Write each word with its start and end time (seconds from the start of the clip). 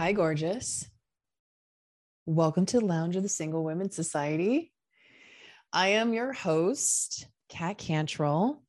Hi, 0.00 0.12
gorgeous. 0.12 0.88
Welcome 2.24 2.64
to 2.64 2.80
the 2.80 2.86
Lounge 2.86 3.16
of 3.16 3.22
the 3.22 3.28
Single 3.28 3.62
Women 3.62 3.90
Society. 3.90 4.72
I 5.74 5.88
am 5.88 6.14
your 6.14 6.32
host, 6.32 7.26
Kat 7.50 7.76
Cantrell, 7.76 8.62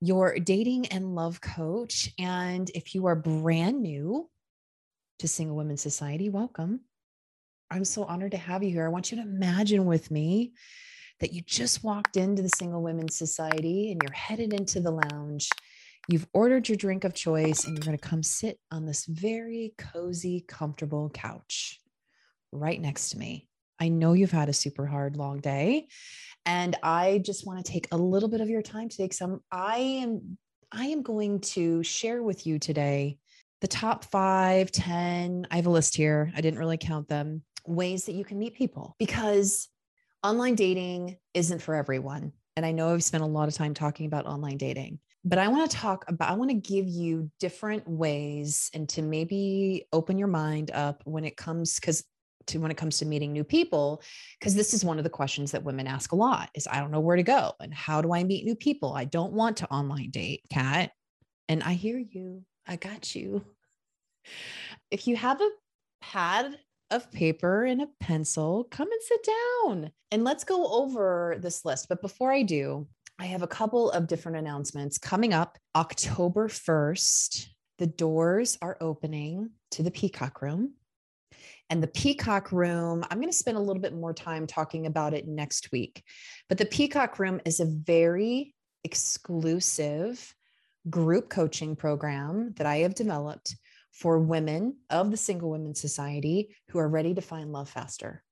your 0.00 0.38
dating 0.38 0.86
and 0.86 1.16
love 1.16 1.40
coach. 1.40 2.12
And 2.16 2.70
if 2.76 2.94
you 2.94 3.06
are 3.06 3.16
brand 3.16 3.82
new 3.82 4.30
to 5.18 5.26
Single 5.26 5.56
Women 5.56 5.78
Society, 5.78 6.28
welcome. 6.28 6.82
I'm 7.68 7.84
so 7.84 8.04
honored 8.04 8.30
to 8.30 8.38
have 8.38 8.62
you 8.62 8.70
here. 8.70 8.86
I 8.86 8.90
want 8.90 9.10
you 9.10 9.16
to 9.16 9.24
imagine 9.24 9.84
with 9.84 10.12
me 10.12 10.52
that 11.18 11.32
you 11.32 11.42
just 11.42 11.82
walked 11.82 12.16
into 12.16 12.40
the 12.40 12.50
Single 12.50 12.84
Women 12.84 13.08
Society 13.08 13.90
and 13.90 14.00
you're 14.00 14.12
headed 14.12 14.52
into 14.52 14.80
the 14.80 14.92
lounge 14.92 15.48
You've 16.08 16.26
ordered 16.32 16.68
your 16.68 16.76
drink 16.76 17.04
of 17.04 17.14
choice 17.14 17.64
and 17.64 17.76
you're 17.76 17.84
going 17.84 17.96
to 17.96 18.08
come 18.08 18.22
sit 18.22 18.58
on 18.70 18.84
this 18.84 19.06
very 19.06 19.74
cozy, 19.78 20.44
comfortable 20.46 21.10
couch 21.10 21.80
right 22.52 22.80
next 22.80 23.10
to 23.10 23.18
me. 23.18 23.48
I 23.80 23.88
know 23.88 24.12
you've 24.12 24.30
had 24.30 24.48
a 24.48 24.52
super 24.52 24.86
hard, 24.86 25.16
long 25.16 25.40
day. 25.40 25.88
And 26.46 26.76
I 26.82 27.22
just 27.24 27.46
want 27.46 27.64
to 27.64 27.72
take 27.72 27.88
a 27.90 27.96
little 27.96 28.28
bit 28.28 28.40
of 28.40 28.50
your 28.50 28.62
time 28.62 28.88
to 28.88 28.96
take 28.96 29.14
some. 29.14 29.40
I 29.50 29.78
am 29.78 30.38
I 30.70 30.86
am 30.86 31.02
going 31.02 31.40
to 31.40 31.82
share 31.84 32.22
with 32.22 32.46
you 32.46 32.58
today 32.58 33.18
the 33.60 33.68
top 33.68 34.04
five, 34.04 34.70
10, 34.72 35.46
I 35.50 35.56
have 35.56 35.66
a 35.66 35.70
list 35.70 35.96
here. 35.96 36.32
I 36.36 36.40
didn't 36.40 36.58
really 36.58 36.76
count 36.76 37.08
them, 37.08 37.42
ways 37.66 38.04
that 38.06 38.14
you 38.14 38.24
can 38.24 38.38
meet 38.38 38.54
people 38.54 38.94
because 38.98 39.68
online 40.22 40.54
dating 40.54 41.16
isn't 41.32 41.62
for 41.62 41.74
everyone. 41.74 42.32
And 42.56 42.66
I 42.66 42.72
know 42.72 42.92
I've 42.92 43.04
spent 43.04 43.22
a 43.22 43.26
lot 43.26 43.48
of 43.48 43.54
time 43.54 43.72
talking 43.72 44.06
about 44.06 44.26
online 44.26 44.58
dating, 44.58 44.98
but 45.24 45.38
I 45.38 45.48
want 45.48 45.70
to 45.70 45.76
talk 45.76 46.04
about, 46.08 46.30
I 46.30 46.34
want 46.34 46.50
to 46.50 46.56
give 46.56 46.86
you 46.86 47.30
different 47.40 47.88
ways 47.88 48.70
and 48.74 48.88
to 48.90 49.02
maybe 49.02 49.86
open 49.92 50.18
your 50.18 50.28
mind 50.28 50.70
up 50.72 51.02
when 51.04 51.24
it 51.24 51.36
comes, 51.36 51.76
because 51.80 52.04
to 52.46 52.58
when 52.58 52.70
it 52.70 52.76
comes 52.76 52.98
to 52.98 53.06
meeting 53.06 53.32
new 53.32 53.44
people 53.44 54.02
because 54.38 54.54
this 54.54 54.74
is 54.74 54.84
one 54.84 54.98
of 54.98 55.04
the 55.04 55.10
questions 55.10 55.52
that 55.52 55.64
women 55.64 55.86
ask 55.86 56.12
a 56.12 56.16
lot 56.16 56.50
is 56.54 56.68
i 56.70 56.78
don't 56.78 56.90
know 56.90 57.00
where 57.00 57.16
to 57.16 57.22
go 57.22 57.52
and 57.60 57.72
how 57.72 58.02
do 58.02 58.12
i 58.12 58.22
meet 58.22 58.44
new 58.44 58.54
people? 58.54 58.92
I 58.92 59.04
don't 59.04 59.32
want 59.32 59.58
to 59.58 59.70
online 59.70 60.10
date 60.10 60.42
kat 60.52 60.90
and 61.48 61.62
i 61.62 61.72
hear 61.72 61.98
you 61.98 62.42
i 62.66 62.76
got 62.76 63.14
you. 63.14 63.44
If 64.90 65.06
you 65.06 65.16
have 65.16 65.40
a 65.40 65.50
pad 66.00 66.58
of 66.90 67.10
paper 67.10 67.64
and 67.64 67.82
a 67.82 67.88
pencil 68.00 68.66
come 68.70 68.90
and 68.90 69.02
sit 69.02 69.26
down 69.26 69.90
and 70.10 70.22
let's 70.22 70.44
go 70.44 70.66
over 70.66 71.36
this 71.40 71.64
list 71.64 71.88
but 71.88 72.02
before 72.02 72.30
i 72.30 72.42
do 72.42 72.86
I 73.18 73.26
have 73.26 73.42
a 73.42 73.48
couple 73.48 73.90
of 73.92 74.08
different 74.08 74.38
announcements 74.38 74.98
coming 74.98 75.32
up 75.32 75.56
October 75.76 76.48
1st. 76.48 77.46
The 77.78 77.86
doors 77.86 78.58
are 78.60 78.76
opening 78.80 79.50
to 79.72 79.84
the 79.84 79.92
Peacock 79.92 80.42
Room. 80.42 80.74
And 81.70 81.80
the 81.80 81.88
Peacock 81.88 82.50
Room, 82.50 83.04
I'm 83.08 83.18
going 83.18 83.30
to 83.30 83.36
spend 83.36 83.56
a 83.56 83.60
little 83.60 83.80
bit 83.80 83.94
more 83.94 84.12
time 84.12 84.46
talking 84.46 84.86
about 84.86 85.14
it 85.14 85.28
next 85.28 85.70
week. 85.70 86.02
But 86.48 86.58
the 86.58 86.66
Peacock 86.66 87.18
Room 87.20 87.40
is 87.44 87.60
a 87.60 87.66
very 87.66 88.54
exclusive 88.82 90.34
group 90.90 91.30
coaching 91.30 91.76
program 91.76 92.52
that 92.56 92.66
I 92.66 92.78
have 92.78 92.94
developed 92.94 93.56
for 93.92 94.18
women 94.18 94.76
of 94.90 95.12
the 95.12 95.16
Single 95.16 95.50
Women 95.50 95.76
Society 95.76 96.54
who 96.70 96.80
are 96.80 96.88
ready 96.88 97.14
to 97.14 97.22
find 97.22 97.52
love 97.52 97.70
faster. 97.70 98.24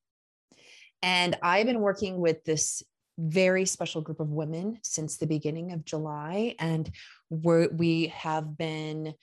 And 1.03 1.37
I've 1.41 1.67
been 1.67 1.81
working 1.81 2.19
with 2.19 2.45
this 2.45 2.83
very 3.19 3.65
special 3.67 4.01
group 4.01 4.21
of 4.21 4.31
women 4.31 4.79
since 4.83 5.17
the 5.17 5.27
beginning 5.27 5.73
of 5.73 5.85
July. 5.85 6.55
And 6.59 6.91
we're, 7.31 7.69
we 7.69 8.09
have 8.09 8.57
been 8.57 9.15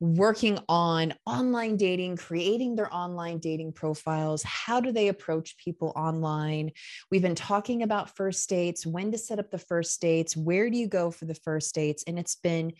working 0.00 0.58
on 0.66 1.12
online 1.26 1.76
dating, 1.76 2.16
creating 2.16 2.74
their 2.74 2.92
online 2.92 3.38
dating 3.38 3.72
profiles. 3.72 4.42
How 4.42 4.80
do 4.80 4.92
they 4.92 5.08
approach 5.08 5.58
people 5.58 5.92
online? 5.94 6.72
We've 7.10 7.20
been 7.20 7.34
talking 7.34 7.82
about 7.82 8.16
first 8.16 8.48
dates, 8.48 8.86
when 8.86 9.12
to 9.12 9.18
set 9.18 9.38
up 9.38 9.50
the 9.50 9.58
first 9.58 10.00
dates, 10.00 10.34
where 10.36 10.70
do 10.70 10.78
you 10.78 10.88
go 10.88 11.10
for 11.10 11.26
the 11.26 11.34
first 11.34 11.74
dates? 11.74 12.02
And 12.06 12.18
it's 12.18 12.36
been 12.36 12.72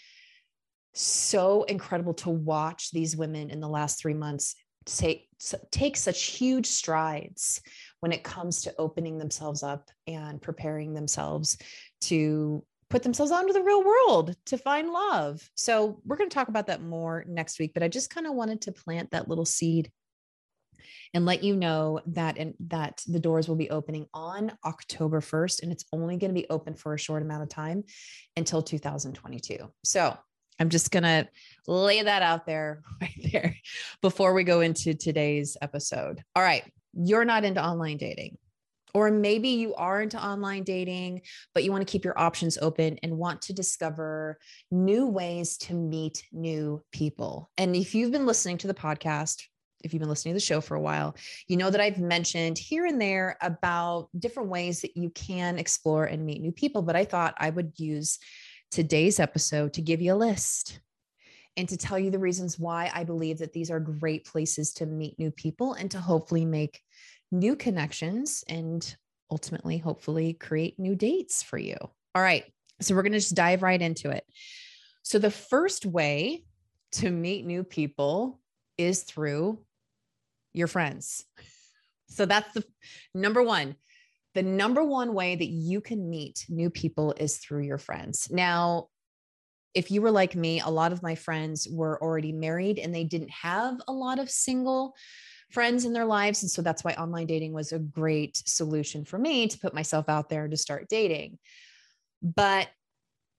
so 0.95 1.65
incredible 1.65 2.15
to 2.15 2.31
watch 2.31 2.91
these 2.91 3.17
women 3.17 3.51
in 3.51 3.61
the 3.61 3.69
last 3.69 4.01
three 4.01 4.15
months 4.15 4.57
take, 4.99 5.29
take 5.71 5.97
such 5.97 6.23
huge 6.25 6.67
strides 6.67 7.61
when 8.01 8.13
it 8.13 8.25
comes 8.25 8.63
to 8.63 8.75
opening 8.79 9.19
themselves 9.19 9.63
up 9.63 9.91
and 10.07 10.41
preparing 10.41 10.95
themselves 10.95 11.59
to 12.03 12.65
put 12.89 13.03
themselves 13.03 13.31
out 13.31 13.43
into 13.43 13.53
the 13.53 13.63
real 13.63 13.85
world 13.85 14.35
to 14.47 14.59
find 14.59 14.91
love. 14.91 15.49
So, 15.55 16.01
we're 16.05 16.17
going 16.17 16.29
to 16.29 16.35
talk 16.35 16.49
about 16.49 16.67
that 16.67 16.83
more 16.83 17.25
next 17.29 17.59
week, 17.59 17.73
but 17.73 17.83
I 17.83 17.89
just 17.89 18.13
kind 18.13 18.27
of 18.27 18.35
wanted 18.35 18.63
to 18.63 18.73
plant 18.73 19.13
that 19.13 19.29
little 19.29 19.45
seed 19.45 19.91
and 21.15 21.27
let 21.27 21.43
you 21.43 21.57
know 21.57 22.01
that 22.07 22.39
and 22.39 22.55
that 22.69 23.03
the 23.07 23.19
doors 23.19 23.49
will 23.49 23.57
be 23.57 23.71
opening 23.71 24.07
on 24.15 24.53
October 24.65 25.21
1st 25.21 25.63
and 25.63 25.73
it's 25.73 25.85
only 25.93 26.17
going 26.17 26.31
to 26.31 26.41
be 26.41 26.49
open 26.51 26.75
for 26.75 26.95
a 26.95 26.99
short 26.99 27.23
amount 27.23 27.43
of 27.43 27.49
time 27.49 27.85
until 28.37 28.63
2022. 28.63 29.59
So, 29.85 30.17
I'm 30.61 30.69
just 30.69 30.91
going 30.91 31.03
to 31.03 31.27
lay 31.67 32.03
that 32.03 32.23
out 32.23 32.47
there 32.47 32.83
right 33.01 33.31
there 33.33 33.57
before 34.03 34.35
we 34.35 34.45
go 34.45 34.61
into 34.61 34.95
today's 34.95 35.57
episode. 35.61 36.23
All 36.37 36.43
right 36.43 36.65
you're 36.95 37.25
not 37.25 37.45
into 37.45 37.65
online 37.65 37.97
dating. 37.97 38.37
Or 38.93 39.11
maybe 39.11 39.51
you 39.51 39.73
are 39.77 40.03
into 40.03 40.23
online 40.23 40.65
dating, 40.65 41.23
but 41.55 41.63
you 41.63 41.71
want 41.71 41.87
to 41.87 41.91
keep 41.91 42.05
your 42.05 42.19
options 42.19 42.59
open 42.59 42.99
and 43.05 43.19
want 43.19 43.41
to 43.43 43.53
discover 43.53 44.39
new 44.73 45.07
ways 45.07 45.57
to 45.59 45.75
meet 45.75 46.25
new 46.33 46.83
people. 46.91 47.51
And 47.57 47.77
if 47.77 47.95
you've 47.95 48.11
been 48.11 48.27
listening 48.27 48.59
to 48.59 48.67
the 48.67 48.75
podcast, 48.75 49.43
if 49.85 49.95
you've 49.95 50.01
been 50.01 50.09
listening 50.09 50.35
to 50.35 50.41
the 50.41 50.45
show 50.45 50.61
for 50.61 50.75
a 50.75 50.81
while, 50.81 51.15
you 51.47 51.57
know 51.57 51.71
that 51.71 51.81
I've 51.81 52.01
mentioned 52.01 52.59
here 52.59 52.85
and 52.85 53.01
there 53.01 53.39
about 53.41 54.09
different 54.19 54.49
ways 54.49 54.81
that 54.81 54.97
you 54.97 55.09
can 55.11 55.57
explore 55.57 56.05
and 56.07 56.27
meet 56.27 56.43
new 56.43 56.53
people. 56.53 56.83
But 56.83 56.97
I 56.97 57.05
thought 57.05 57.35
I 57.39 57.51
would 57.51 57.73
use 57.77 58.19
today's 58.71 59.19
episode 59.19 59.73
to 59.75 59.83
give 59.83 60.01
you 60.01 60.15
a 60.15 60.17
list 60.17 60.81
and 61.57 61.69
to 61.69 61.77
tell 61.77 61.99
you 61.99 62.11
the 62.11 62.19
reasons 62.19 62.59
why 62.59 62.91
I 62.95 63.05
believe 63.05 63.39
that 63.39 63.53
these 63.53 63.71
are 63.71 63.81
great 63.81 64.25
places 64.25 64.73
to 64.75 64.87
meet 64.87 65.19
new 65.19 65.31
people 65.31 65.75
and 65.75 65.91
to 65.91 66.01
hopefully 66.01 66.45
make 66.45 66.81
new 67.33 67.57
connections 67.57 68.45
and 68.49 68.97
ultimately, 69.31 69.79
hopefully, 69.79 70.33
create 70.35 70.79
new 70.79 70.95
dates 70.95 71.43
for 71.43 71.59
you. 71.59 71.77
All 72.15 72.23
right. 72.23 72.45
So 72.81 72.95
we're 72.95 73.03
going 73.03 73.13
to 73.13 73.19
just 73.19 73.35
dive 73.35 73.63
right 73.63 73.81
into 73.81 74.11
it. 74.11 74.25
So, 75.03 75.19
the 75.19 75.31
first 75.31 75.87
way 75.87 76.45
to 76.93 77.11
meet 77.11 77.45
new 77.45 77.65
people 77.65 78.41
is 78.79 79.03
through 79.03 79.59
your 80.53 80.67
friends. 80.67 81.25
So, 82.09 82.27
that's 82.27 82.53
the 82.55 82.65
number 83.15 83.43
one. 83.43 83.77
The 84.35 84.43
number 84.43 84.85
one 84.85 85.13
way 85.15 85.35
that 85.35 85.49
you 85.49 85.81
can 85.81 86.09
meet 86.09 86.47
new 86.49 86.71
people 86.71 87.15
is 87.17 87.39
through 87.39 87.63
your 87.63 87.79
friends. 87.79 88.29
Now, 88.31 88.89
if 89.75 89.91
you 89.91 90.03
were 90.03 90.11
like 90.11 90.35
me, 90.35 90.61
a 90.61 90.69
lot 90.69 90.93
of 90.93 91.03
my 91.03 91.15
friends 91.15 91.69
were 91.71 92.01
already 92.03 92.33
married 92.33 92.79
and 92.79 92.95
they 92.95 93.05
didn't 93.05 93.31
have 93.31 93.81
a 93.89 93.93
lot 93.93 94.19
of 94.19 94.31
single 94.31 94.95
friends 95.51 95.85
in 95.85 95.93
their 95.93 96.05
lives. 96.05 96.43
And 96.43 96.51
so 96.51 96.63
that's 96.63 96.85
why 96.85 96.93
online 96.93 97.27
dating 97.27 97.53
was 97.53 97.73
a 97.73 97.79
great 97.79 98.37
solution 98.47 99.05
for 99.05 99.19
me 99.19 99.49
to 99.49 99.59
put 99.59 99.75
myself 99.75 100.09
out 100.09 100.29
there 100.29 100.49
to 100.49 100.57
start 100.57 100.89
dating. 100.89 101.39
But 102.23 102.69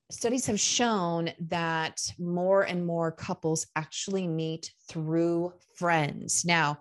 studies 0.09 0.45
have 0.47 0.59
shown 0.59 1.31
that 1.47 2.01
more 2.19 2.63
and 2.63 2.85
more 2.85 3.11
couples 3.11 3.67
actually 3.75 4.27
meet 4.27 4.71
through 4.89 5.53
friends. 5.75 6.43
Now, 6.43 6.79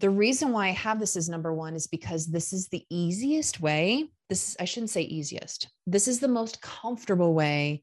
the 0.00 0.10
reason 0.10 0.52
why 0.52 0.68
I 0.68 0.72
have 0.72 1.00
this 1.00 1.16
as 1.16 1.28
number 1.28 1.54
one 1.54 1.74
is 1.74 1.86
because 1.86 2.26
this 2.26 2.52
is 2.52 2.68
the 2.68 2.84
easiest 2.90 3.60
way. 3.60 4.08
This, 4.28 4.56
I 4.60 4.64
shouldn't 4.64 4.90
say 4.90 5.02
easiest. 5.02 5.68
This 5.86 6.06
is 6.08 6.20
the 6.20 6.28
most 6.28 6.60
comfortable 6.60 7.32
way 7.34 7.82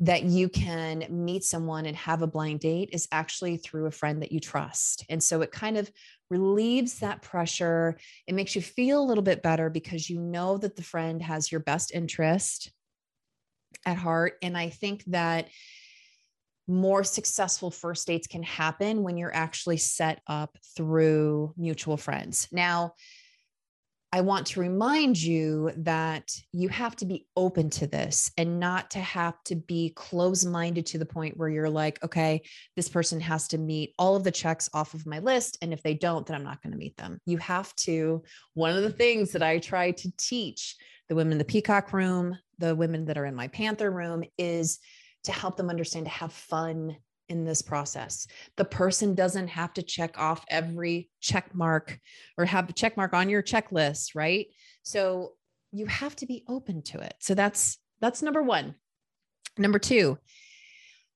that 0.00 0.22
you 0.24 0.48
can 0.48 1.04
meet 1.10 1.42
someone 1.42 1.86
and 1.86 1.96
have 1.96 2.22
a 2.22 2.26
blind 2.26 2.60
date 2.60 2.90
is 2.92 3.08
actually 3.10 3.56
through 3.56 3.86
a 3.86 3.90
friend 3.90 4.22
that 4.22 4.30
you 4.30 4.38
trust. 4.38 5.04
And 5.08 5.22
so 5.22 5.40
it 5.40 5.50
kind 5.50 5.76
of 5.76 5.90
relieves 6.30 7.00
that 7.00 7.22
pressure. 7.22 7.98
It 8.26 8.34
makes 8.34 8.54
you 8.54 8.62
feel 8.62 9.02
a 9.02 9.06
little 9.06 9.24
bit 9.24 9.42
better 9.42 9.70
because 9.70 10.08
you 10.08 10.20
know 10.20 10.56
that 10.58 10.76
the 10.76 10.82
friend 10.82 11.20
has 11.22 11.50
your 11.50 11.60
best 11.60 11.92
interest 11.92 12.70
at 13.84 13.96
heart. 13.96 14.34
And 14.40 14.56
I 14.56 14.68
think 14.68 15.02
that 15.06 15.48
more 16.68 17.02
successful 17.02 17.70
first 17.70 18.06
dates 18.06 18.26
can 18.26 18.42
happen 18.42 19.02
when 19.02 19.16
you're 19.16 19.34
actually 19.34 19.78
set 19.78 20.20
up 20.26 20.56
through 20.76 21.54
mutual 21.56 21.96
friends. 21.96 22.46
Now, 22.52 22.94
I 24.10 24.22
want 24.22 24.46
to 24.48 24.60
remind 24.60 25.20
you 25.20 25.70
that 25.78 26.30
you 26.52 26.70
have 26.70 26.96
to 26.96 27.04
be 27.04 27.26
open 27.36 27.68
to 27.70 27.86
this 27.86 28.32
and 28.38 28.58
not 28.58 28.90
to 28.92 29.00
have 29.00 29.34
to 29.44 29.54
be 29.54 29.90
close 29.90 30.46
minded 30.46 30.86
to 30.86 30.98
the 30.98 31.04
point 31.04 31.36
where 31.36 31.50
you're 31.50 31.68
like, 31.68 32.02
okay, 32.02 32.40
this 32.74 32.88
person 32.88 33.20
has 33.20 33.48
to 33.48 33.58
meet 33.58 33.92
all 33.98 34.16
of 34.16 34.24
the 34.24 34.30
checks 34.30 34.70
off 34.72 34.94
of 34.94 35.04
my 35.04 35.18
list. 35.18 35.58
And 35.60 35.74
if 35.74 35.82
they 35.82 35.92
don't, 35.92 36.26
then 36.26 36.36
I'm 36.36 36.44
not 36.44 36.62
going 36.62 36.72
to 36.72 36.78
meet 36.78 36.96
them. 36.96 37.20
You 37.26 37.36
have 37.38 37.74
to. 37.76 38.22
One 38.54 38.74
of 38.74 38.82
the 38.82 38.90
things 38.90 39.32
that 39.32 39.42
I 39.42 39.58
try 39.58 39.90
to 39.90 40.12
teach 40.16 40.76
the 41.10 41.14
women 41.14 41.32
in 41.32 41.38
the 41.38 41.44
Peacock 41.44 41.92
room, 41.92 42.38
the 42.58 42.74
women 42.74 43.04
that 43.06 43.18
are 43.18 43.26
in 43.26 43.34
my 43.34 43.48
Panther 43.48 43.90
room, 43.90 44.24
is 44.38 44.78
to 45.24 45.32
help 45.32 45.56
them 45.56 45.70
understand 45.70 46.06
to 46.06 46.12
have 46.12 46.32
fun 46.32 46.96
in 47.28 47.44
this 47.44 47.62
process. 47.62 48.26
The 48.56 48.64
person 48.64 49.14
doesn't 49.14 49.48
have 49.48 49.74
to 49.74 49.82
check 49.82 50.18
off 50.18 50.44
every 50.48 51.10
check 51.20 51.54
mark 51.54 51.98
or 52.36 52.44
have 52.44 52.68
a 52.68 52.72
check 52.72 52.96
mark 52.96 53.12
on 53.12 53.28
your 53.28 53.42
checklist, 53.42 54.14
right? 54.14 54.46
So 54.82 55.32
you 55.72 55.86
have 55.86 56.16
to 56.16 56.26
be 56.26 56.44
open 56.48 56.82
to 56.82 57.00
it. 57.00 57.14
So 57.20 57.34
that's 57.34 57.78
that's 58.00 58.22
number 58.22 58.42
1. 58.42 58.74
Number 59.58 59.78
2, 59.78 60.16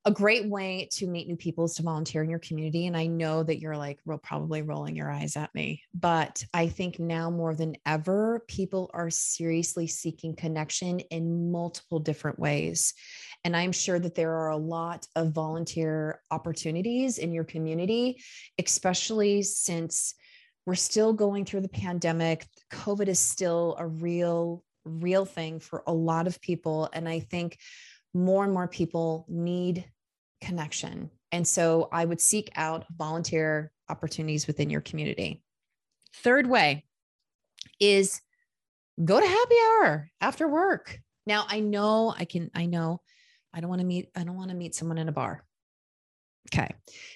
a 0.05 0.11
great 0.11 0.47
way 0.49 0.89
to 0.91 1.07
meet 1.07 1.29
new 1.29 1.37
people 1.37 1.65
is 1.65 1.75
to 1.75 1.83
volunteer 1.83 2.25
in 2.25 2.31
your 2.31 2.41
community. 2.41 2.87
And 2.89 2.97
I 2.97 3.07
know 3.07 3.45
that 3.45 3.61
you're 3.61 3.77
like 3.77 4.01
real, 4.05 4.19
probably 4.19 4.63
rolling 4.63 4.97
your 4.97 5.11
eyes 5.11 5.37
at 5.37 5.55
me, 5.55 5.83
but 5.95 6.45
I 6.53 6.67
think 6.69 6.99
now 6.99 7.31
more 7.31 7.55
than 7.55 7.77
ever, 7.87 8.45
people 8.49 8.91
are 8.95 9.11
seriously 9.11 9.87
seeking 9.87 10.35
connection 10.35 10.99
in 10.99 11.53
multiple 11.53 12.01
different 12.01 12.41
ways. 12.41 12.95
And 13.45 13.57
I'm 13.57 13.73
sure 13.73 13.99
that 14.01 14.17
there 14.17 14.33
are 14.33 14.51
a 14.51 14.57
lot 14.57 15.07
of 15.15 15.33
volunteer 15.33 16.21
opportunities 16.33 17.19
in 17.19 17.33
your 17.33 17.45
community, 17.45 18.21
especially 18.59 19.43
since 19.43 20.15
we're 20.67 20.75
still 20.75 21.13
going 21.13 21.45
through 21.45 21.61
the 21.61 21.69
pandemic. 21.69 22.47
COVID 22.73 23.09
is 23.09 23.19
still 23.21 23.77
a 23.79 23.87
real, 23.87 24.65
real 24.85 25.25
thing 25.25 25.61
for 25.61 25.83
a 25.87 25.93
lot 25.93 26.27
of 26.27 26.41
people. 26.41 26.89
And 26.93 27.09
I 27.09 27.21
think 27.21 27.59
more 28.15 28.45
and 28.45 28.53
more 28.53 28.69
people 28.69 29.27
need 29.29 29.85
connection. 30.41 31.11
And 31.31 31.47
so 31.47 31.89
I 31.93 32.05
would 32.05 32.21
seek 32.21 32.51
out 32.57 32.85
volunteer 32.97 33.73
opportunities 33.89 34.47
within 34.47 34.71
your 34.71 34.81
community. 34.81 35.43
Third 36.17 36.47
way 36.47 36.85
is 37.81 38.21
go 39.03 39.19
to 39.19 39.27
happy 39.27 39.55
hour 39.65 40.11
after 40.21 40.47
work. 40.47 40.99
Now 41.27 41.47
I 41.49 41.61
know 41.61 42.15
I 42.17 42.25
can, 42.25 42.51
I 42.55 42.67
know 42.67 43.01
I 43.55 43.61
don't 43.61 43.71
want 43.71 43.81
to 43.81 43.87
meet, 43.87 44.11
I 44.15 44.25
don't 44.25 44.37
want 44.37 44.51
to 44.51 44.57
meet 44.57 44.75
someone 44.75 44.99
in 44.99 45.09
a 45.09 45.13
bar. 45.13 45.45
Okay. 46.53 46.71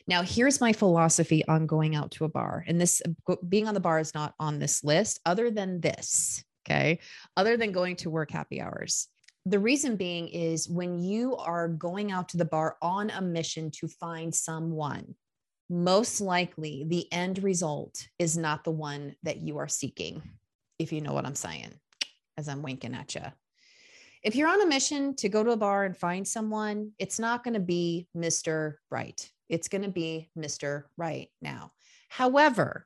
Now 0.06 0.22
here's 0.22 0.60
my 0.60 0.72
philosophy 0.72 1.46
on 1.46 1.66
going 1.66 1.96
out 1.96 2.12
to 2.12 2.24
a 2.24 2.28
bar. 2.28 2.64
And 2.66 2.80
this 2.80 3.02
being 3.46 3.68
on 3.68 3.74
the 3.74 3.80
bar 3.80 3.98
is 3.98 4.14
not 4.14 4.34
on 4.38 4.58
this 4.58 4.84
list, 4.84 5.20
other 5.26 5.50
than 5.50 5.80
this. 5.80 6.44
Okay. 6.66 7.00
Other 7.36 7.56
than 7.56 7.72
going 7.72 7.96
to 7.96 8.10
work 8.10 8.30
happy 8.30 8.60
hours 8.60 9.08
the 9.46 9.60
reason 9.60 9.94
being 9.94 10.26
is 10.26 10.68
when 10.68 10.98
you 10.98 11.36
are 11.36 11.68
going 11.68 12.10
out 12.10 12.28
to 12.30 12.36
the 12.36 12.44
bar 12.44 12.76
on 12.82 13.10
a 13.10 13.22
mission 13.22 13.70
to 13.70 13.86
find 13.86 14.34
someone, 14.34 15.14
most 15.70 16.20
likely 16.20 16.84
the 16.88 17.10
end 17.12 17.42
result 17.44 18.08
is 18.18 18.36
not 18.36 18.64
the 18.64 18.72
one 18.72 19.14
that 19.22 19.38
you 19.38 19.58
are 19.58 19.68
seeking, 19.68 20.20
if 20.80 20.92
you 20.92 21.00
know 21.00 21.12
what 21.12 21.24
I'm 21.24 21.36
saying, 21.36 21.72
as 22.36 22.48
I'm 22.48 22.60
winking 22.60 22.94
at 22.94 23.14
you. 23.14 23.22
If 24.24 24.34
you're 24.34 24.48
on 24.48 24.62
a 24.62 24.66
mission 24.66 25.14
to 25.16 25.28
go 25.28 25.44
to 25.44 25.52
a 25.52 25.56
bar 25.56 25.84
and 25.84 25.96
find 25.96 26.26
someone, 26.26 26.90
it's 26.98 27.20
not 27.20 27.44
going 27.44 27.54
to 27.54 27.60
be 27.60 28.08
Mr. 28.16 28.74
Right. 28.90 29.30
It's 29.48 29.68
going 29.68 29.82
to 29.82 29.90
be 29.90 30.28
Mr. 30.36 30.84
Right 30.96 31.28
now. 31.40 31.70
However, 32.08 32.84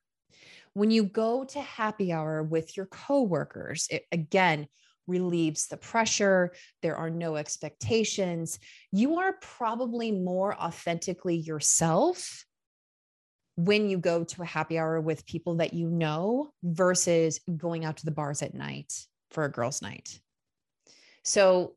when 0.74 0.90
you 0.90 1.04
go 1.04 1.44
to 1.44 1.60
happy 1.60 2.12
hour 2.12 2.42
with 2.42 2.76
your 2.76 2.84
coworkers, 2.86 3.86
it, 3.90 4.04
again, 4.12 4.68
relieves 5.06 5.66
the 5.66 5.76
pressure. 5.76 6.52
There 6.82 6.96
are 6.96 7.10
no 7.10 7.36
expectations. 7.36 8.58
You 8.92 9.18
are 9.18 9.34
probably 9.40 10.12
more 10.12 10.54
authentically 10.54 11.36
yourself 11.36 12.44
when 13.56 13.90
you 13.90 13.98
go 13.98 14.24
to 14.24 14.42
a 14.42 14.46
happy 14.46 14.78
hour 14.78 15.00
with 15.00 15.26
people 15.26 15.56
that 15.56 15.74
you 15.74 15.88
know 15.90 16.52
versus 16.62 17.40
going 17.56 17.84
out 17.84 17.98
to 17.98 18.04
the 18.04 18.10
bars 18.10 18.42
at 18.42 18.54
night 18.54 18.92
for 19.30 19.44
a 19.44 19.50
girls' 19.50 19.82
night. 19.82 20.18
So, 21.24 21.74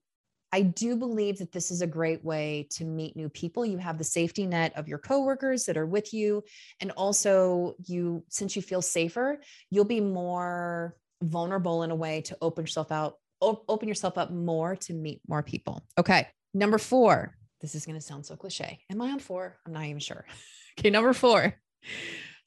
I 0.54 0.62
do 0.62 0.96
believe 0.96 1.40
that 1.40 1.52
this 1.52 1.72
is 1.72 1.82
a 1.82 1.88
great 1.88 2.24
way 2.24 2.68
to 2.74 2.86
meet 2.86 3.16
new 3.18 3.28
people. 3.28 3.66
You 3.66 3.80
have 3.80 3.98
the 3.98 4.04
safety 4.04 4.46
net 4.46 4.72
of 4.76 4.88
your 4.88 5.00
coworkers 5.00 5.66
that 5.66 5.78
are 5.78 5.88
with 5.88 6.14
you. 6.14 6.44
And 6.80 6.92
also, 6.92 7.74
you, 7.88 8.24
since 8.30 8.56
you 8.56 8.62
feel 8.62 8.84
safer, 8.84 9.42
you'll 9.72 9.84
be 9.84 10.00
more 10.00 10.96
vulnerable 11.24 11.84
in 11.84 11.92
a 11.92 11.96
way 11.96 12.22
to 12.22 12.38
open 12.42 12.64
yourself 12.64 12.92
out 12.92 13.18
open 13.44 13.88
yourself 13.88 14.18
up 14.18 14.32
more 14.32 14.76
to 14.78 14.94
meet 14.94 15.22
more 15.28 15.44
people. 15.44 15.84
Okay. 15.98 16.28
Number 16.54 16.78
four, 16.78 17.36
this 17.62 17.76
is 17.76 17.86
going 17.86 17.98
to 17.98 18.02
sound 18.02 18.26
so 18.26 18.36
cliche. 18.36 18.80
Am 18.90 19.02
I 19.02 19.12
on 19.12 19.20
four? 19.20 19.58
I'm 19.66 19.74
not 19.74 19.84
even 19.86 20.00
sure. 20.00 20.26
okay. 20.80 20.90
Number 20.90 21.14
four, 21.14 21.54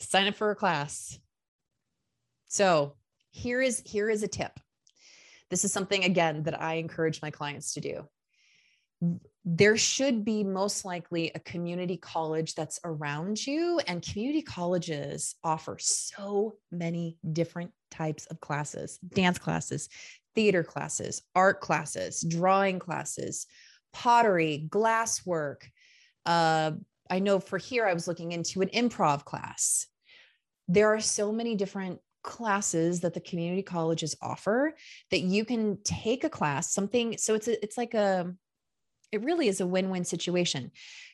sign 0.00 0.26
up 0.26 0.34
for 0.34 0.50
a 0.50 0.56
class. 0.56 1.18
So 2.48 2.96
here 3.30 3.60
is, 3.60 3.82
here 3.84 4.08
is 4.08 4.22
a 4.22 4.28
tip. 4.28 4.58
This 5.50 5.64
is 5.64 5.72
something 5.72 6.04
again 6.04 6.44
that 6.44 6.60
I 6.60 6.74
encourage 6.74 7.22
my 7.22 7.30
clients 7.30 7.74
to 7.74 7.80
do. 7.80 9.18
There 9.48 9.76
should 9.76 10.24
be 10.24 10.42
most 10.42 10.84
likely 10.84 11.30
a 11.32 11.38
community 11.38 11.96
college 11.96 12.56
that's 12.56 12.80
around 12.82 13.46
you, 13.46 13.80
and 13.86 14.02
community 14.02 14.42
colleges 14.42 15.36
offer 15.44 15.78
so 15.78 16.56
many 16.72 17.16
different 17.32 17.70
types 17.92 18.26
of 18.26 18.40
classes 18.40 18.98
dance 18.98 19.38
classes, 19.38 19.88
theater 20.34 20.64
classes, 20.64 21.22
art 21.36 21.60
classes, 21.60 22.22
drawing 22.28 22.80
classes, 22.80 23.46
pottery, 23.92 24.66
glasswork. 24.68 25.62
Uh, 26.26 26.72
I 27.08 27.20
know 27.20 27.38
for 27.38 27.58
here, 27.58 27.86
I 27.86 27.94
was 27.94 28.08
looking 28.08 28.32
into 28.32 28.62
an 28.62 28.68
improv 28.70 29.24
class. 29.24 29.86
There 30.66 30.92
are 30.92 31.00
so 31.00 31.30
many 31.30 31.54
different 31.54 32.00
classes 32.24 33.02
that 33.02 33.14
the 33.14 33.20
community 33.20 33.62
colleges 33.62 34.16
offer 34.20 34.74
that 35.12 35.20
you 35.20 35.44
can 35.44 35.78
take 35.84 36.24
a 36.24 36.28
class 36.28 36.72
something 36.74 37.16
so 37.16 37.36
it's 37.36 37.46
a, 37.46 37.62
it's 37.62 37.78
like 37.78 37.94
a 37.94 38.34
it 39.12 39.24
really 39.24 39.48
is 39.48 39.60
a 39.60 39.66
win-win 39.66 40.04
situation 40.04 40.70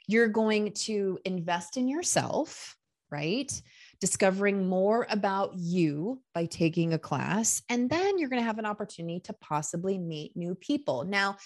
you're 0.09 0.29
going 0.29 0.73
to 0.73 1.19
invest 1.25 1.77
in 1.77 1.89
yourself 1.89 2.77
right 3.11 3.63
discovering 4.03 4.69
more 4.69 5.07
about 5.11 5.53
you 5.55 6.21
by 6.35 6.45
taking 6.45 6.93
a 6.93 6.99
class. 6.99 7.63
And 7.69 7.89
then 7.89 8.19
you're 8.19 8.29
going 8.29 8.43
to 8.43 8.47
have 8.47 8.59
an 8.59 8.67
opportunity 8.67 9.21
to 9.21 9.33
possibly 9.35 9.97
meet 9.97 10.37
new 10.37 10.57
people. 10.57 11.05
Now, 11.05 11.37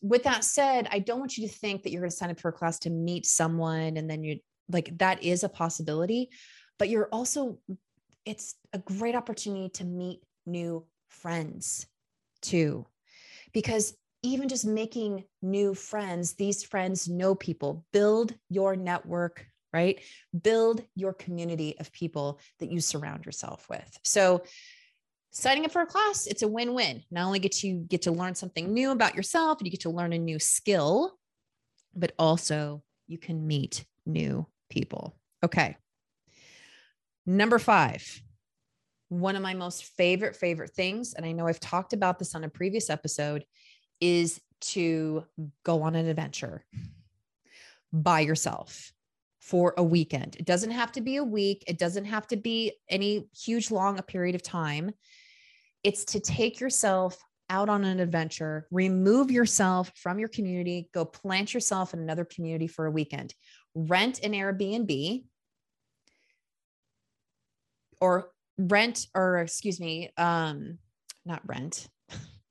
with 0.00 0.22
that 0.22 0.44
said, 0.44 0.86
I 0.92 1.00
don't 1.00 1.18
want 1.18 1.36
you 1.36 1.48
to 1.48 1.52
think 1.52 1.82
that 1.82 1.90
you're 1.90 2.02
going 2.02 2.10
to 2.12 2.16
sign 2.16 2.30
up 2.30 2.38
for 2.38 2.50
a 2.50 2.52
class 2.52 2.78
to 2.80 2.90
meet 2.90 3.26
someone 3.26 3.96
and 3.96 4.08
then 4.08 4.22
you 4.22 4.38
like 4.68 4.96
that 4.98 5.24
is 5.24 5.42
a 5.42 5.48
possibility, 5.48 6.30
but 6.78 6.88
you're 6.88 7.08
also, 7.10 7.58
it's 8.24 8.54
a 8.72 8.78
great 8.78 9.16
opportunity 9.16 9.70
to 9.70 9.84
meet 9.84 10.20
new 10.46 10.86
friends 11.08 11.88
too. 12.42 12.86
Because 13.52 13.96
even 14.22 14.48
just 14.48 14.64
making 14.64 15.24
new 15.40 15.74
friends, 15.74 16.34
these 16.34 16.62
friends 16.64 17.08
know 17.08 17.34
people, 17.34 17.84
build 17.92 18.34
your 18.48 18.76
network 18.76 19.46
right? 19.72 20.00
Build 20.38 20.82
your 20.94 21.12
community 21.12 21.76
of 21.78 21.92
people 21.92 22.40
that 22.60 22.70
you 22.70 22.80
surround 22.80 23.24
yourself 23.24 23.66
with. 23.68 23.98
So, 24.04 24.42
signing 25.30 25.64
up 25.64 25.72
for 25.72 25.82
a 25.82 25.86
class, 25.86 26.26
it's 26.26 26.42
a 26.42 26.48
win-win. 26.48 27.02
Not 27.10 27.26
only 27.26 27.38
get 27.38 27.62
you 27.62 27.84
get 27.88 28.02
to 28.02 28.12
learn 28.12 28.34
something 28.34 28.72
new 28.72 28.90
about 28.90 29.14
yourself 29.14 29.58
and 29.58 29.66
you 29.66 29.70
get 29.70 29.80
to 29.82 29.90
learn 29.90 30.12
a 30.12 30.18
new 30.18 30.38
skill, 30.38 31.18
but 31.94 32.12
also 32.18 32.82
you 33.06 33.18
can 33.18 33.46
meet 33.46 33.84
new 34.04 34.46
people. 34.70 35.16
Okay. 35.42 35.76
Number 37.24 37.58
5. 37.58 38.22
One 39.08 39.36
of 39.36 39.42
my 39.42 39.54
most 39.54 39.84
favorite 39.84 40.36
favorite 40.36 40.70
things 40.70 41.14
and 41.14 41.26
I 41.26 41.32
know 41.32 41.46
I've 41.46 41.60
talked 41.60 41.92
about 41.92 42.18
this 42.18 42.34
on 42.34 42.44
a 42.44 42.48
previous 42.48 42.88
episode 42.88 43.44
is 44.02 44.40
to 44.60 45.24
go 45.64 45.82
on 45.82 45.94
an 45.94 46.08
adventure 46.08 46.64
by 47.92 48.20
yourself 48.20 48.92
for 49.40 49.74
a 49.76 49.82
weekend. 49.82 50.36
It 50.36 50.44
doesn't 50.44 50.72
have 50.72 50.92
to 50.92 51.00
be 51.00 51.16
a 51.16 51.24
week, 51.24 51.64
it 51.68 51.78
doesn't 51.78 52.04
have 52.06 52.26
to 52.28 52.36
be 52.36 52.72
any 52.90 53.28
huge 53.34 53.70
long 53.70 53.98
a 53.98 54.02
period 54.02 54.34
of 54.34 54.42
time. 54.42 54.90
It's 55.84 56.04
to 56.06 56.20
take 56.20 56.60
yourself 56.60 57.16
out 57.48 57.68
on 57.68 57.84
an 57.84 58.00
adventure, 58.00 58.66
remove 58.70 59.30
yourself 59.30 59.92
from 59.94 60.18
your 60.18 60.28
community, 60.28 60.88
go 60.92 61.04
plant 61.04 61.54
yourself 61.54 61.94
in 61.94 62.00
another 62.00 62.24
community 62.24 62.66
for 62.66 62.86
a 62.86 62.90
weekend. 62.90 63.34
Rent 63.74 64.20
an 64.24 64.32
Airbnb 64.32 65.24
or 68.00 68.30
rent 68.58 69.06
or 69.14 69.38
excuse 69.38 69.78
me, 69.78 70.10
um 70.16 70.78
not 71.24 71.42
rent. 71.46 71.88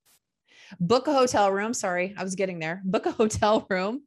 Book 0.80 1.08
a 1.08 1.14
hotel 1.14 1.52
room, 1.52 1.74
sorry, 1.74 2.14
I 2.18 2.24
was 2.24 2.36
getting 2.36 2.60
there. 2.60 2.82
Book 2.84 3.06
a 3.06 3.12
hotel 3.12 3.66
room 3.70 4.04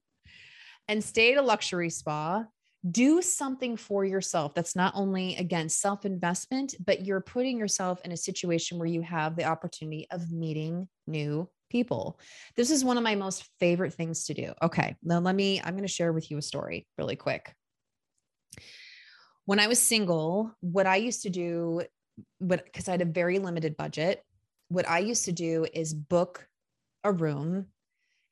and 0.88 1.02
stay 1.02 1.32
at 1.32 1.38
a 1.38 1.42
luxury 1.42 1.90
spa. 1.90 2.44
Do 2.88 3.22
something 3.22 3.78
for 3.78 4.04
yourself 4.04 4.54
that's 4.54 4.76
not 4.76 4.92
only 4.94 5.36
again 5.36 5.70
self 5.70 6.04
investment 6.04 6.74
but 6.84 7.04
you're 7.04 7.22
putting 7.22 7.58
yourself 7.58 8.00
in 8.04 8.12
a 8.12 8.16
situation 8.16 8.78
where 8.78 8.88
you 8.88 9.00
have 9.00 9.36
the 9.36 9.44
opportunity 9.44 10.06
of 10.10 10.30
meeting 10.30 10.88
new 11.06 11.48
people. 11.70 12.20
This 12.56 12.70
is 12.70 12.84
one 12.84 12.98
of 12.98 13.02
my 13.02 13.14
most 13.14 13.48
favorite 13.58 13.94
things 13.94 14.26
to 14.26 14.34
do. 14.34 14.52
Okay 14.60 14.96
now 15.02 15.18
let 15.18 15.34
me 15.34 15.60
i'm 15.64 15.74
going 15.74 15.82
to 15.82 15.88
share 15.88 16.12
with 16.12 16.30
you 16.30 16.36
a 16.36 16.42
story 16.42 16.86
really 16.98 17.16
quick. 17.16 17.54
When 19.46 19.60
i 19.60 19.66
was 19.66 19.80
single 19.80 20.54
what 20.60 20.86
i 20.86 20.96
used 20.96 21.22
to 21.22 21.30
do 21.30 21.82
because 22.46 22.88
i 22.88 22.92
had 22.92 23.02
a 23.02 23.06
very 23.06 23.38
limited 23.38 23.76
budget 23.76 24.22
what 24.68 24.88
i 24.88 24.98
used 24.98 25.24
to 25.24 25.32
do 25.32 25.66
is 25.72 25.92
book 25.92 26.46
a 27.04 27.12
room 27.12 27.66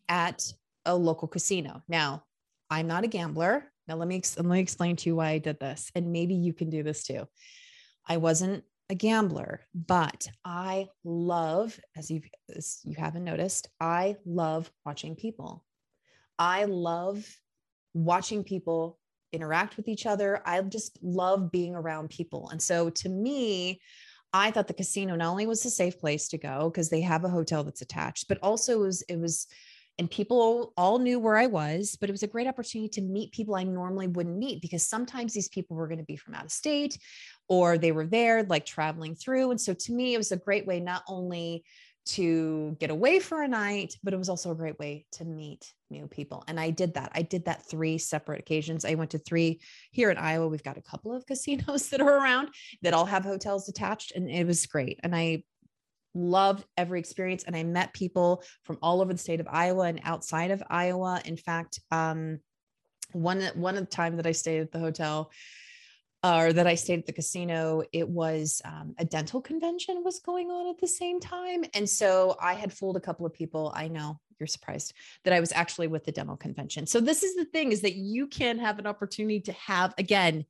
at 0.09 0.52
a 0.85 0.97
local 0.97 1.29
casino. 1.29 1.83
Now, 1.88 2.25
I'm 2.71 2.87
not 2.87 3.05
a 3.05 3.09
gambler. 3.09 3.71
Now 3.87 3.97
let 3.97 4.09
me 4.09 4.23
let 4.37 4.47
me 4.47 4.61
explain 4.61 4.97
to 4.97 5.11
you 5.11 5.17
why 5.17 5.31
I 5.31 5.38
did 5.38 5.61
this, 5.61 5.91
and 5.95 6.12
maybe 6.12 6.35
you 6.35 6.52
can 6.52 6.71
do 6.71 6.83
this 6.83 7.05
too. 7.05 7.26
I 8.07 8.17
wasn't 8.17 8.64
a 8.88 8.95
gambler, 8.95 9.61
but 9.75 10.29
I 10.45 10.88
love, 11.05 11.79
as 11.97 12.11
you 12.11 12.23
as 12.57 12.81
you 12.85 12.95
haven't 12.97 13.25
noticed, 13.25 13.69
I 13.81 14.17
love 14.25 14.71
watching 14.87 15.17
people. 15.17 15.64
I 16.38 16.64
love 16.64 17.25
watching 17.95 18.45
people 18.45 18.99
interact 19.33 19.76
with 19.76 19.88
each 19.88 20.07
other. 20.07 20.43
I 20.47 20.61
just 20.62 20.99
love 21.02 21.50
being 21.50 21.75
around 21.75 22.11
people. 22.11 22.50
And 22.50 22.61
so 22.61 22.91
to 22.91 23.09
me, 23.09 23.81
I 24.33 24.51
thought 24.51 24.67
the 24.67 24.75
casino 24.75 25.15
not 25.15 25.31
only 25.31 25.47
was 25.47 25.65
a 25.65 25.71
safe 25.71 26.01
place 26.01 26.29
to 26.29 26.39
go 26.39 26.71
because 26.71 26.89
they 26.89 27.03
have 27.03 27.25
a 27.25 27.29
hotel 27.29 27.65
that's 27.65 27.83
attached, 27.83 28.29
but 28.29 28.39
also 28.43 28.81
it 28.81 28.87
was 28.87 29.03
it 29.09 29.19
was 29.19 29.47
and 29.99 30.11
people 30.11 30.73
all 30.77 30.99
knew 30.99 31.19
where 31.19 31.37
I 31.37 31.47
was, 31.47 31.97
but 32.01 32.09
it 32.09 32.12
was 32.12 32.23
a 32.23 32.29
great 32.29 32.47
opportunity 32.47 32.89
to 32.89 33.03
meet 33.03 33.33
people 33.33 33.55
I 33.55 33.65
normally 33.65 34.09
wouldn't 34.09 34.39
meet 34.39 34.62
because 34.62 34.87
sometimes 34.87 35.35
these 35.35 35.49
people 35.49 35.77
were 35.77 35.87
going 35.87 35.99
to 35.99 36.05
be 36.05 36.17
from 36.17 36.35
out 36.35 36.47
of 36.47 36.51
state 36.51 36.99
or 37.47 37.77
they 37.77 37.93
were 37.93 38.07
there 38.07 38.43
like 38.45 38.65
traveling 38.65 39.15
through. 39.15 39.51
And 39.51 39.61
so 39.61 39.75
to 39.75 39.93
me, 39.93 40.15
it 40.15 40.19
was 40.19 40.33
a 40.33 40.39
great 40.39 40.67
way 40.67 40.81
not 40.81 41.03
only 41.09 41.65
to 42.04 42.76
get 42.80 42.90
away 42.90 43.21
for 43.21 43.42
a 43.42 43.49
night, 43.49 43.97
but 44.02 44.12
it 44.12 44.16
was 44.16 44.28
also 44.28 44.50
a 44.50 44.56
great 44.56 44.78
way 44.78 45.06
to 45.12 45.25
meet 45.25 45.73
new 45.90 46.06
people. 46.06 46.42
And 46.49 46.59
I 46.59 46.71
did 46.71 46.94
that. 46.94 47.12
I 47.14 47.23
did 47.23 47.44
that 47.44 47.68
three 47.68 47.99
separate 47.99 48.40
occasions. 48.40 48.85
I 48.85 48.94
went 48.94 49.11
to 49.11 49.18
three 49.18 49.61
here 49.92 50.11
in 50.11 50.18
Iowa. 50.18 50.49
We've 50.49 50.62
got 50.62 50.78
a 50.78 50.82
couple 50.82 51.14
of 51.14 51.26
casinos 51.26 51.88
that 51.90 52.00
are 52.00 52.18
around 52.18 52.49
that 52.82 52.94
all 52.94 53.06
have 53.06 53.25
hotels 53.25 53.68
attached, 53.68 54.12
and 54.16 54.30
it 54.30 54.47
was 54.47 54.66
great. 54.66 54.99
And 55.02 55.14
I 55.14 55.44
loved 56.14 56.64
every 56.76 56.99
experience. 56.99 57.44
And 57.44 57.56
I 57.56 57.62
met 57.62 57.94
people 57.94 58.42
from 58.64 58.78
all 58.82 59.00
over 59.00 59.12
the 59.12 59.18
state 59.18 59.40
of 59.40 59.49
Iowa 59.50 59.85
and 59.85 60.00
outside 60.04 60.50
of 60.50 60.62
Iowa. 60.68 61.23
In 61.25 61.37
fact, 61.37 61.80
um, 61.90 62.40
one 63.12 63.42
one 63.54 63.76
of 63.76 63.85
the 63.85 63.90
time 63.90 64.16
that 64.16 64.26
I 64.26 64.32
stayed 64.32 64.61
at 64.61 64.73
the 64.73 64.78
hotel, 64.78 65.30
or 66.25 66.52
that 66.52 66.67
I 66.67 66.76
stayed 66.76 67.00
at 67.00 67.07
the 67.07 67.12
casino, 67.12 67.83
it 67.93 68.09
was 68.09 68.62
um, 68.64 68.95
a 68.99 69.05
dental 69.05 69.41
convention 69.41 70.05
was 70.05 70.21
going 70.21 70.50
on 70.50 70.69
at 70.69 70.79
the 70.79 70.87
same 70.87 71.19
time. 71.19 71.64
And 71.75 71.88
so 71.88 72.37
I 72.41 72.55
had 72.55 72.73
fooled 72.73 72.97
a 72.97 73.00
couple 73.00 73.26
of 73.26 73.33
people. 73.33 73.73
I 73.75 73.88
know 73.88 74.21
you're 74.38 74.47
surprised 74.47 74.95
that 75.25 75.33
I 75.33 75.41
was 75.41 75.52
actually 75.52 75.88
with 75.88 76.05
the 76.05 76.12
dental 76.12 76.37
convention. 76.37 76.87
So 76.87 77.00
this 77.00 77.23
is 77.23 77.35
the 77.35 77.45
thing 77.45 77.73
is 77.73 77.81
that 77.83 77.95
you 77.95 78.29
can 78.29 78.59
have 78.59 78.79
an 78.79 78.87
opportunity 78.87 79.41
to 79.41 79.52
have, 79.52 79.95
again, 79.99 80.45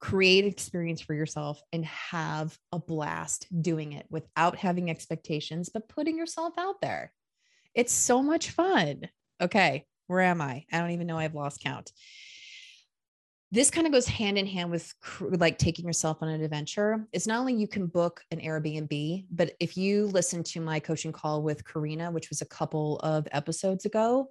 create 0.00 0.44
experience 0.44 1.00
for 1.00 1.14
yourself 1.14 1.60
and 1.72 1.84
have 1.84 2.56
a 2.70 2.78
blast 2.78 3.48
doing 3.60 3.92
it 3.92 4.06
without 4.10 4.56
having 4.56 4.88
expectations, 4.88 5.68
but 5.68 5.88
putting 5.88 6.16
yourself 6.16 6.54
out 6.56 6.80
there. 6.80 7.12
It's 7.74 7.92
so 7.92 8.22
much 8.22 8.50
fun. 8.50 9.08
Okay. 9.40 9.86
Where 10.06 10.20
am 10.20 10.40
I? 10.40 10.64
I 10.72 10.78
don't 10.78 10.92
even 10.92 11.06
know. 11.06 11.18
I've 11.18 11.34
lost 11.34 11.60
count 11.60 11.92
this 13.50 13.70
kind 13.70 13.86
of 13.86 13.92
goes 13.92 14.06
hand 14.06 14.36
in 14.36 14.46
hand 14.46 14.70
with 14.70 14.92
like 15.20 15.56
taking 15.56 15.86
yourself 15.86 16.18
on 16.20 16.28
an 16.28 16.42
adventure. 16.42 17.06
It's 17.12 17.26
not 17.26 17.40
only 17.40 17.54
you 17.54 17.66
can 17.66 17.86
book 17.86 18.22
an 18.30 18.40
Airbnb, 18.40 19.24
but 19.30 19.52
if 19.58 19.76
you 19.76 20.06
listen 20.06 20.42
to 20.44 20.60
my 20.60 20.78
coaching 20.78 21.12
call 21.12 21.42
with 21.42 21.64
Karina, 21.64 22.10
which 22.10 22.28
was 22.28 22.42
a 22.42 22.46
couple 22.46 22.98
of 22.98 23.26
episodes 23.32 23.86
ago, 23.86 24.28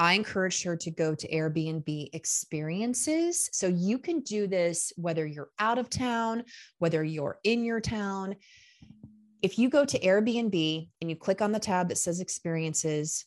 I 0.00 0.14
encouraged 0.14 0.64
her 0.64 0.76
to 0.76 0.90
go 0.90 1.14
to 1.14 1.28
Airbnb 1.28 2.10
experiences. 2.12 3.48
So 3.52 3.68
you 3.68 3.98
can 3.98 4.20
do 4.20 4.46
this 4.46 4.92
whether 4.96 5.26
you're 5.26 5.50
out 5.58 5.78
of 5.78 5.90
town, 5.90 6.44
whether 6.78 7.02
you're 7.04 7.38
in 7.44 7.64
your 7.64 7.80
town. 7.80 8.36
If 9.40 9.58
you 9.58 9.68
go 9.68 9.84
to 9.84 9.98
Airbnb 10.00 10.88
and 11.00 11.10
you 11.10 11.16
click 11.16 11.40
on 11.40 11.52
the 11.52 11.60
tab 11.60 11.88
that 11.88 11.98
says 11.98 12.20
experiences, 12.20 13.24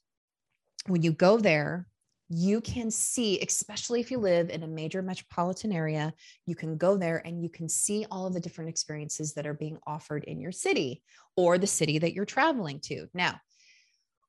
when 0.88 1.04
you 1.04 1.12
go 1.14 1.38
there, 1.38 1.88
you 2.34 2.62
can 2.62 2.90
see, 2.90 3.42
especially 3.42 4.00
if 4.00 4.10
you 4.10 4.18
live 4.18 4.50
in 4.50 4.64
a 4.64 4.68
major 4.68 5.02
metropolitan 5.02 5.74
area, 5.74 6.14
you 6.46 6.56
can 6.56 6.78
go 6.78 6.96
there 6.96 7.22
and 7.26 7.44
you 7.44 7.50
can 7.50 7.68
see 7.68 8.06
all 8.10 8.26
of 8.26 8.34
the 8.34 8.40
different 8.40 8.70
experiences 8.70 9.34
that 9.34 9.46
are 9.46 9.54
being 9.54 9.78
offered 9.86 10.24
in 10.24 10.40
your 10.40 10.54
city 10.54 11.04
or 11.36 11.58
the 11.58 11.68
city 11.68 12.00
that 12.00 12.14
you're 12.14 12.24
traveling 12.24 12.80
to. 12.84 13.08
Now, 13.14 13.42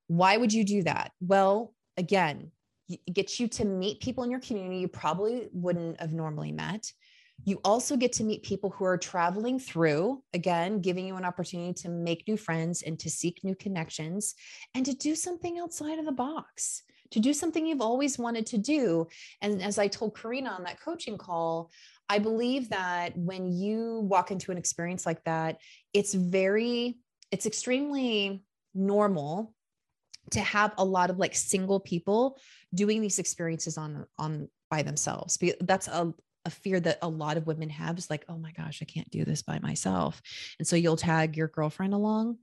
why 0.09 0.37
would 0.37 0.53
you 0.53 0.65
do 0.65 0.83
that? 0.83 1.13
Well, 1.21 1.75
again, 1.97 2.51
it 2.89 3.15
gets 3.15 3.39
you 3.39 3.47
to 3.47 3.65
meet 3.65 4.01
people 4.01 4.25
in 4.25 4.33
your 4.33 4.41
community 4.41 4.79
you 4.79 4.89
probably 4.89 5.49
wouldn't 5.53 6.01
have 6.01 6.13
normally 6.13 6.51
met. 6.51 6.91
You 7.45 7.61
also 7.65 7.97
get 7.97 8.13
to 8.15 8.25
meet 8.25 8.43
people 8.43 8.71
who 8.71 8.85
are 8.85 8.99
traveling 8.99 9.61
through, 9.61 10.25
again, 10.35 10.81
giving 10.81 11.07
you 11.07 11.15
an 11.15 11.25
opportunity 11.25 11.73
to 11.83 11.89
make 11.89 12.27
new 12.27 12.37
friends 12.37 12.83
and 12.83 12.99
to 12.99 13.09
seek 13.09 13.45
new 13.45 13.55
connections 13.55 14.35
and 14.75 14.85
to 14.87 14.93
do 14.93 15.15
something 15.15 15.61
outside 15.61 16.01
of 16.01 16.05
the 16.05 16.11
box 16.11 16.83
to 17.13 17.21
do 17.21 17.33
something 17.33 17.67
you've 17.67 17.81
always 17.81 18.19
wanted 18.19 18.47
to 18.47 18.59
do. 18.59 19.07
And 19.41 19.63
as 19.63 19.79
I 19.79 19.89
told 19.89 20.17
Karina 20.17 20.51
on 20.51 20.65
that 20.65 20.81
coaching 20.81 21.19
call, 21.19 21.71
I 22.09 22.19
believe 22.19 22.71
that 22.71 23.17
when 23.17 23.51
you 23.51 24.01
walk 24.01 24.31
into 24.31 24.51
an 24.53 24.59
experience 24.59 25.07
like 25.07 25.23
that, 25.25 25.59
it's 25.93 26.15
very, 26.15 26.99
it's 27.31 27.47
extremely 27.47 28.45
normal 28.75 29.55
to 30.31 30.41
have 30.41 30.73
a 30.79 30.85
lot 30.85 31.11
of 31.11 31.19
like 31.19 31.35
single 31.35 31.81
people 31.81 32.39
doing 32.75 33.01
these 33.01 33.19
experiences 33.19 33.77
on 33.77 34.07
on 34.19 34.49
by 34.71 34.83
themselves. 34.83 35.39
That's 35.61 35.89
a, 35.89 36.15
a 36.45 36.51
fear 36.51 36.81
that 36.81 36.99
a 37.03 37.09
lot 37.09 37.37
of 37.37 37.47
women 37.47 37.69
have 37.69 37.99
is 37.99 38.09
like 38.09 38.25
oh 38.29 38.39
my 38.39 38.53
gosh 38.53 38.81
i 38.81 38.85
can't 38.85 39.11
do 39.11 39.25
this 39.25 39.43
by 39.43 39.59
myself. 39.59 40.23
And 40.59 40.67
so 40.67 40.77
you'll 40.77 40.97
tag 40.97 41.37
your 41.37 41.49
girlfriend 41.49 41.93
along. 41.93 42.39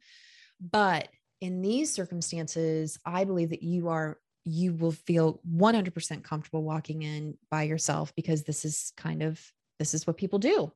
But 0.60 1.08
in 1.42 1.62
these 1.62 1.92
circumstances 1.92 3.00
i 3.06 3.24
believe 3.24 3.52
that 3.52 3.64
you 3.64 3.88
are 3.88 4.18
you 4.46 4.74
will 4.74 4.92
feel 4.92 5.42
100% 5.52 6.24
comfortable 6.24 6.64
walking 6.64 7.04
in 7.04 7.38
by 7.52 7.64
yourself 7.64 8.14
because 8.16 8.44
this 8.44 8.66
is 8.66 8.94
kind 8.98 9.22
of 9.22 9.42
this 9.78 9.94
is 9.94 10.06
what 10.06 10.18
people 10.18 10.40
do. 10.40 10.72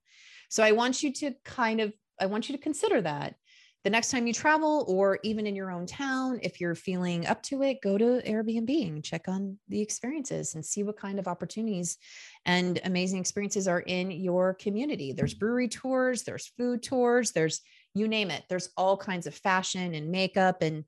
So 0.49 0.63
I 0.63 0.71
want 0.71 1.03
you 1.03 1.11
to 1.13 1.33
kind 1.43 1.81
of 1.81 1.93
I 2.19 2.27
want 2.27 2.47
you 2.47 2.55
to 2.55 2.61
consider 2.61 3.01
that. 3.01 3.35
The 3.83 3.89
next 3.89 4.11
time 4.11 4.27
you 4.27 4.33
travel 4.33 4.85
or 4.87 5.19
even 5.23 5.45
in 5.45 5.55
your 5.55 5.69
own 5.69 5.85
town 5.85 6.39
if 6.41 6.61
you're 6.61 6.75
feeling 6.75 7.25
up 7.25 7.43
to 7.43 7.63
it 7.63 7.81
go 7.81 7.97
to 7.97 8.21
airbnb 8.25 8.87
and 8.87 9.03
check 9.03 9.27
on 9.27 9.57
the 9.67 9.81
experiences 9.81 10.55
and 10.55 10.65
see 10.65 10.83
what 10.83 10.95
kind 10.95 11.19
of 11.19 11.27
opportunities 11.27 11.97
and 12.45 12.79
amazing 12.85 13.19
experiences 13.19 13.67
are 13.67 13.81
in 13.81 14.09
your 14.09 14.53
community. 14.53 15.11
There's 15.11 15.33
brewery 15.33 15.67
tours 15.67 16.23
there's 16.23 16.47
food 16.57 16.81
tours 16.81 17.31
there's 17.31 17.61
you 17.95 18.07
name 18.07 18.31
it. 18.31 18.43
There's 18.49 18.69
all 18.77 18.97
kinds 18.97 19.27
of 19.27 19.35
fashion 19.35 19.93
and 19.93 20.09
makeup 20.09 20.61
and 20.61 20.85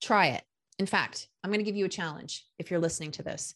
try 0.00 0.28
it 0.28 0.42
in 0.78 0.86
fact, 0.86 1.28
I'm 1.42 1.50
going 1.50 1.60
to 1.60 1.64
give 1.64 1.76
you 1.76 1.84
a 1.84 1.90
challenge 1.90 2.44
if 2.58 2.70
you're 2.70 2.80
listening 2.80 3.10
to 3.12 3.22
this. 3.22 3.54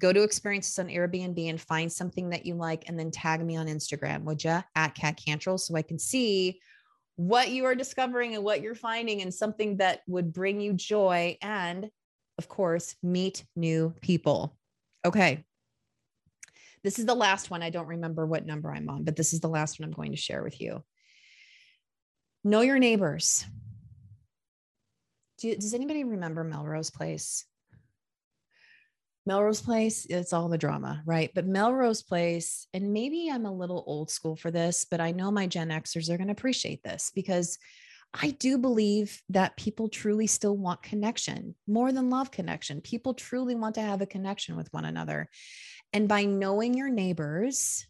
Go 0.00 0.12
to 0.12 0.22
experiences 0.22 0.78
on 0.78 0.88
Airbnb 0.88 1.48
and 1.48 1.60
find 1.60 1.90
something 1.90 2.30
that 2.30 2.44
you 2.44 2.54
like 2.54 2.84
and 2.86 2.98
then 2.98 3.10
tag 3.10 3.44
me 3.44 3.56
on 3.56 3.66
Instagram, 3.66 4.24
would 4.24 4.44
you? 4.44 4.62
At 4.74 4.94
Cat 4.94 5.16
Cantrell, 5.16 5.58
so 5.58 5.74
I 5.74 5.82
can 5.82 5.98
see 5.98 6.60
what 7.16 7.48
you 7.48 7.64
are 7.64 7.74
discovering 7.74 8.34
and 8.34 8.44
what 8.44 8.60
you're 8.60 8.74
finding 8.74 9.22
and 9.22 9.32
something 9.32 9.78
that 9.78 10.00
would 10.06 10.34
bring 10.34 10.60
you 10.60 10.74
joy 10.74 11.38
and, 11.40 11.88
of 12.36 12.46
course, 12.46 12.94
meet 13.02 13.44
new 13.56 13.94
people. 14.02 14.56
Okay. 15.04 15.44
This 16.84 16.98
is 16.98 17.06
the 17.06 17.14
last 17.14 17.50
one. 17.50 17.62
I 17.62 17.70
don't 17.70 17.86
remember 17.86 18.26
what 18.26 18.44
number 18.44 18.70
I'm 18.70 18.90
on, 18.90 19.04
but 19.04 19.16
this 19.16 19.32
is 19.32 19.40
the 19.40 19.48
last 19.48 19.80
one 19.80 19.88
I'm 19.88 19.94
going 19.94 20.12
to 20.12 20.16
share 20.18 20.42
with 20.42 20.60
you. 20.60 20.84
Know 22.44 22.60
your 22.60 22.78
neighbors. 22.78 23.46
Do 25.38 25.54
does 25.54 25.74
anybody 25.74 26.04
remember 26.04 26.44
Melrose 26.44 26.90
Place? 26.90 27.44
Melrose 29.26 29.60
Place, 29.60 30.06
it's 30.08 30.32
all 30.32 30.48
the 30.48 30.56
drama, 30.56 31.02
right? 31.04 31.30
But 31.34 31.46
Melrose 31.46 32.02
Place, 32.02 32.68
and 32.72 32.92
maybe 32.92 33.28
I'm 33.28 33.44
a 33.44 33.52
little 33.52 33.82
old 33.86 34.08
school 34.08 34.36
for 34.36 34.52
this, 34.52 34.86
but 34.88 35.00
I 35.00 35.10
know 35.10 35.32
my 35.32 35.48
Gen 35.48 35.70
Xers 35.70 36.08
are 36.08 36.16
going 36.16 36.28
to 36.28 36.32
appreciate 36.32 36.84
this 36.84 37.10
because 37.12 37.58
I 38.14 38.30
do 38.30 38.56
believe 38.56 39.20
that 39.30 39.56
people 39.56 39.88
truly 39.88 40.28
still 40.28 40.56
want 40.56 40.82
connection 40.82 41.56
more 41.66 41.90
than 41.90 42.08
love 42.08 42.30
connection. 42.30 42.80
People 42.80 43.14
truly 43.14 43.56
want 43.56 43.74
to 43.74 43.82
have 43.82 44.00
a 44.00 44.06
connection 44.06 44.56
with 44.56 44.72
one 44.72 44.84
another. 44.84 45.28
And 45.92 46.08
by 46.08 46.24
knowing 46.24 46.74
your 46.74 46.88
neighbors, 46.88 47.84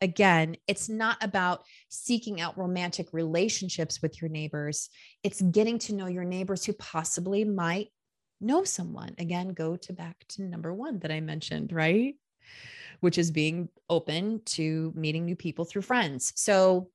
again, 0.00 0.56
it's 0.66 0.88
not 0.88 1.22
about 1.22 1.64
seeking 1.88 2.40
out 2.40 2.58
romantic 2.58 3.08
relationships 3.12 4.02
with 4.02 4.20
your 4.20 4.30
neighbors. 4.30 4.88
It's 5.22 5.40
getting 5.40 5.78
to 5.80 5.94
know 5.94 6.06
your 6.06 6.24
neighbors 6.24 6.64
who 6.64 6.72
possibly 6.74 7.44
might 7.44 7.88
know 8.40 8.64
someone. 8.64 9.14
Again, 9.18 9.48
go 9.48 9.76
to 9.76 9.92
back 9.92 10.24
to 10.30 10.42
number 10.42 10.72
one 10.72 10.98
that 11.00 11.10
I 11.10 11.20
mentioned, 11.20 11.72
right? 11.72 12.14
Which 13.00 13.18
is 13.18 13.30
being 13.30 13.68
open 13.88 14.42
to 14.46 14.92
meeting 14.94 15.24
new 15.24 15.36
people 15.36 15.64
through 15.64 15.82
friends. 15.82 16.32
So 16.36 16.90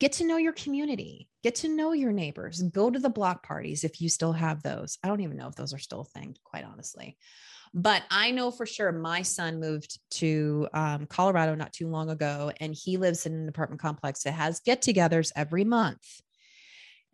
get 0.00 0.12
to 0.12 0.24
know 0.24 0.36
your 0.36 0.52
community, 0.52 1.28
get 1.42 1.56
to 1.56 1.68
know 1.68 1.92
your 1.92 2.12
neighbors, 2.12 2.62
go 2.62 2.90
to 2.90 2.98
the 2.98 3.10
block 3.10 3.46
parties 3.46 3.84
if 3.84 4.00
you 4.00 4.08
still 4.08 4.32
have 4.32 4.62
those. 4.62 4.98
I 5.02 5.08
don't 5.08 5.20
even 5.20 5.36
know 5.36 5.48
if 5.48 5.56
those 5.56 5.74
are 5.74 5.78
still 5.78 6.02
a 6.02 6.04
thing, 6.04 6.36
quite 6.44 6.64
honestly. 6.64 7.16
But 7.74 8.02
I 8.10 8.30
know 8.30 8.50
for 8.50 8.66
sure 8.66 8.92
my 8.92 9.22
son 9.22 9.60
moved 9.60 9.98
to 10.12 10.68
um, 10.72 11.06
Colorado 11.06 11.54
not 11.54 11.72
too 11.72 11.88
long 11.88 12.10
ago, 12.10 12.52
and 12.60 12.74
he 12.74 12.96
lives 12.96 13.26
in 13.26 13.34
an 13.34 13.48
apartment 13.48 13.80
complex 13.80 14.22
that 14.22 14.32
has 14.32 14.60
get 14.60 14.82
togethers 14.82 15.32
every 15.36 15.64
month. 15.64 16.02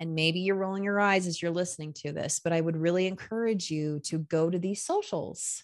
And 0.01 0.15
maybe 0.15 0.41
you're 0.41 0.57
rolling 0.57 0.85
your 0.85 1.01
eyes 1.01 1.27
as 1.27 1.41
you're 1.41 1.51
listening 1.51 1.93
to 1.99 2.13
this, 2.13 2.41
but 2.43 2.53
I 2.53 2.61
would 2.61 2.77
really 2.77 3.07
encourage 3.07 3.71
you 3.71 4.01
to 4.05 4.19
go 4.19 4.51
to 4.51 4.59
these 4.59 4.85
socials. 4.85 5.63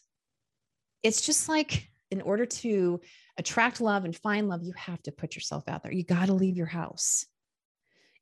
It's 1.02 1.24
just 1.24 1.48
like 1.48 1.88
in 2.10 2.20
order 2.22 2.46
to 2.46 3.00
attract 3.38 3.80
love 3.80 4.04
and 4.04 4.14
find 4.16 4.48
love, 4.48 4.62
you 4.62 4.72
have 4.76 5.02
to 5.02 5.12
put 5.12 5.34
yourself 5.34 5.64
out 5.68 5.82
there. 5.82 5.92
You 5.92 6.04
got 6.04 6.26
to 6.26 6.34
leave 6.34 6.56
your 6.56 6.66
house. 6.66 7.26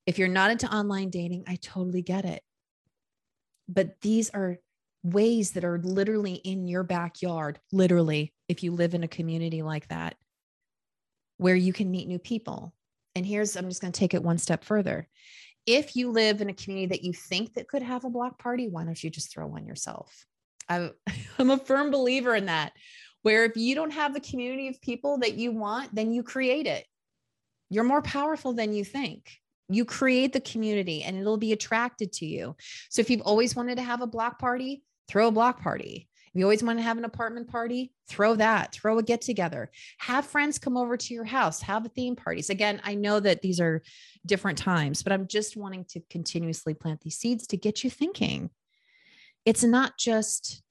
If 0.07 0.19
you're 0.19 0.29
not 0.29 0.51
into 0.51 0.73
online 0.75 1.11
dating, 1.11 1.45
I 1.47 1.57
totally 1.57 2.03
get 2.03 2.25
it. 2.25 2.43
But 3.69 4.01
these 4.01 4.31
are 4.31 4.59
ways 5.03 5.53
that 5.53 5.65
are 5.65 5.79
literally 5.79 6.35
in 6.35 6.67
your 6.67 6.83
backyard, 6.83 7.61
literally, 7.73 8.33
if 8.49 8.63
you 8.63 8.73
live 8.73 8.95
in 8.95 9.05
a 9.05 9.09
community 9.09 9.63
like 9.63 9.89
that, 9.89 10.17
where 11.37 11.55
you 11.55 11.73
can 11.73 11.91
meet 11.91 12.09
new 12.09 12.19
people. 12.19 12.75
And 13.15 13.25
here's, 13.25 13.57
I'm 13.57 13.69
just 13.69 13.81
going 13.81 13.93
to 13.93 13.99
take 13.99 14.15
it 14.15 14.23
one 14.23 14.39
step 14.39 14.65
further. 14.65 15.09
If 15.67 15.97
you 15.97 16.11
live 16.11 16.41
in 16.41 16.51
a 16.51 16.55
community 16.55 16.87
that 16.87 17.05
you 17.05 17.13
think 17.13 17.55
that 17.55 17.69
could 17.69 17.83
have 17.83 18.05
a 18.05 18.11
block 18.11 18.39
party, 18.39 18.69
why 18.69 18.85
don't 18.85 19.03
you 19.03 19.11
just 19.11 19.33
throw 19.33 19.47
one 19.47 19.67
yourself? 19.67 20.25
I'm, 20.69 20.93
I'm 21.39 21.51
a 21.51 21.59
firm 21.59 21.91
believer 21.91 22.35
in 22.35 22.47
that, 22.47 22.73
where 23.23 23.45
if 23.45 23.57
you 23.57 23.75
don't 23.75 23.93
have 23.93 24.15
the 24.15 24.21
community 24.21 24.69
of 24.69 24.81
people 24.81 25.19
that 25.19 25.35
you 25.35 25.53
want, 25.53 25.95
then 25.95 26.13
you 26.13 26.23
create 26.23 26.67
it. 26.67 26.87
You're 27.71 27.85
more 27.85 28.03
powerful 28.03 28.55
than 28.55 28.73
you 28.73 28.85
think 28.85 29.31
you 29.69 29.85
create 29.85 30.33
the 30.33 30.41
community 30.41 31.03
and 31.03 31.17
it'll 31.17 31.37
be 31.37 31.53
attracted 31.53 32.13
to 32.15 32.27
you. 32.27 32.57
So 32.89 33.01
if 33.01 33.11
you've 33.11 33.23
always 33.23 33.55
wanted 33.55 33.77
to 33.77 33.83
have 33.83 34.01
a 34.01 34.07
block 34.07 34.39
party, 34.39 34.83
throw 35.09 35.29
a 35.29 35.33
block 35.33 35.61
party. 35.61 36.09
If 36.29 36.39
you 36.39 36.45
always 36.45 36.63
want 36.63 36.79
to 36.79 36.83
have 36.83 36.99
an 36.99 37.05
apartment 37.05 37.49
party, 37.49 37.93
throw 38.09 38.35
that, 38.37 38.73
throw 38.73 38.99
a 38.99 39.03
get 39.03 39.23
together. 39.23 39.71
Have 39.99 40.27
friends 40.27 40.59
come 40.59 40.77
over 40.77 40.97
to 40.97 41.15
your 41.15 41.25
house, 41.25 41.63
have 41.63 41.87
a 41.87 41.89
theme 41.89 42.17
parties. 42.17 42.51
Again, 42.51 42.81
I 42.85 42.95
know 42.95 43.19
that 43.21 43.41
these 43.41 43.61
are 43.61 43.83
different 44.27 44.59
times, 44.59 45.03
but 45.03 45.13
I'm 45.13 45.27
just 45.27 45.57
wanting 45.57 45.87
to 45.91 46.01
continuously 46.11 46.75
plant 46.75 47.01
these 47.01 47.17
seeds 47.17 47.47
to 47.49 47.57
get 47.57 47.83
you 47.83 47.91
thinking. 47.91 48.51
It's 49.45 49.65
not 49.65 49.97
just 49.99 50.63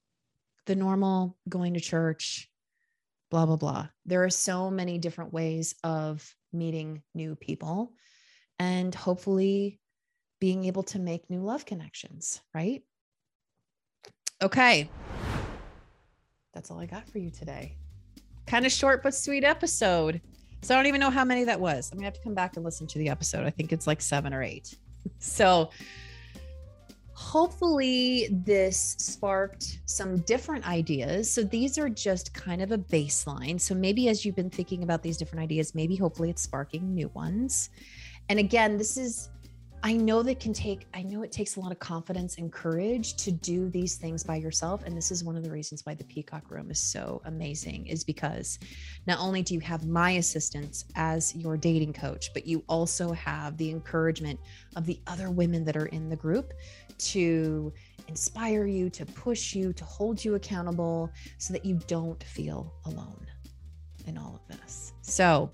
the 0.68 0.76
normal 0.76 1.38
going 1.50 1.74
to 1.74 1.80
church, 1.80 2.50
blah, 3.32 3.46
blah, 3.46 3.56
blah. 3.56 3.88
There 4.06 4.24
are 4.24 4.30
so 4.30 4.70
many 4.70 5.00
different 5.00 5.34
ways 5.34 5.74
of 5.84 6.36
meeting 6.54 7.02
new 7.16 7.36
people 7.36 7.94
and 8.60 8.94
hopefully 8.94 9.80
being 10.40 10.66
able 10.66 10.84
to 10.84 11.00
make 11.00 11.30
new 11.30 11.42
love 11.42 11.66
connections, 11.66 12.42
right? 12.54 12.84
Okay. 14.42 14.90
That's 16.54 16.72
all 16.72 16.80
I 16.80 16.86
got 16.86 17.08
for 17.08 17.18
you 17.18 17.30
today. 17.30 17.76
Kind 18.46 18.66
of 18.66 18.72
short 18.72 19.04
but 19.04 19.14
sweet 19.14 19.44
episode. 19.44 20.22
So 20.62 20.74
I 20.74 20.78
don't 20.78 20.88
even 20.88 21.00
know 21.00 21.10
how 21.10 21.26
many 21.26 21.44
that 21.44 21.60
was. 21.60 21.92
I'm 21.92 21.98
going 21.98 22.04
to 22.04 22.08
have 22.08 22.16
to 22.16 22.24
come 22.24 22.34
back 22.34 22.56
and 22.56 22.66
listen 22.66 22.88
to 22.88 23.00
the 23.00 23.10
episode. 23.10 23.46
I 23.46 23.50
think 23.50 23.72
it's 23.72 23.88
like 23.88 24.02
seven 24.02 24.34
or 24.34 24.44
eight. 24.44 24.76
So 25.20 25.70
hopefully 27.14 28.28
this 28.32 28.96
sparked 29.00 29.80
some 29.86 30.20
different 30.20 30.68
ideas. 30.68 31.32
So 31.32 31.44
these 31.44 31.78
are 31.80 31.90
just 31.90 32.34
kind 32.34 32.62
of 32.62 32.72
a 32.72 32.78
baseline. 32.78 33.60
So 33.60 33.74
maybe 33.74 34.10
as 34.10 34.24
you've 34.24 34.36
been 34.36 34.52
thinking 34.52 34.84
about 34.84 35.02
these 35.02 35.18
different 35.18 35.44
ideas, 35.44 35.74
maybe 35.74 35.96
hopefully 35.96 36.30
it's 36.30 36.44
sparking 36.44 36.94
new 36.94 37.08
ones. 37.16 37.72
And 38.30 38.40
again, 38.40 38.78
this 38.78 38.98
is, 38.98 39.30
I 39.84 39.94
know 39.94 40.22
that 40.24 40.40
can 40.40 40.52
take, 40.52 40.86
I 40.94 41.04
know 41.04 41.22
it 41.22 41.32
takes 41.32 41.56
a 41.56 41.60
lot 41.62 41.72
of 41.72 41.80
confidence 41.80 42.38
and 42.38 42.52
courage 42.52 43.16
to 43.18 43.32
do 43.32 43.70
these 43.70 43.96
things 43.96 44.24
by 44.24 44.36
yourself. 44.36 44.84
And 44.86 44.98
this 44.98 45.12
is 45.12 45.24
one 45.24 45.38
of 45.38 45.44
the 45.44 45.52
reasons 45.52 45.86
why 45.86 45.94
the 45.94 46.04
Peacock 46.04 46.52
Room 46.52 46.70
is 46.70 46.80
so 46.80 47.22
amazing, 47.26 47.88
is 47.88 48.04
because 48.04 48.60
not 49.06 49.20
only 49.20 49.42
do 49.44 49.54
you 49.54 49.60
have 49.62 49.88
my 49.88 50.12
assistance 50.12 50.84
as 50.96 51.36
your 51.36 51.56
dating 51.56 51.94
coach, 51.94 52.34
but 52.34 52.46
you 52.46 52.64
also 52.68 53.14
have 53.14 53.56
the 53.58 53.70
encouragement 53.70 54.40
of 54.76 54.86
the 54.86 55.00
other 55.08 55.30
women 55.30 55.64
that 55.64 55.78
are 55.78 55.86
in 55.88 56.10
the 56.10 56.16
group 56.16 56.54
to 56.98 57.72
inspire 58.08 58.66
you, 58.66 58.90
to 58.90 59.06
push 59.06 59.54
you, 59.54 59.72
to 59.74 59.86
hold 59.86 60.24
you 60.26 60.36
accountable 60.36 61.10
so 61.38 61.54
that 61.54 61.64
you 61.64 61.80
don't 61.88 62.22
feel 62.24 62.74
alone 62.86 63.26
in 64.06 64.18
all 64.18 64.42
of 64.42 64.58
this. 64.58 64.94
So, 65.02 65.52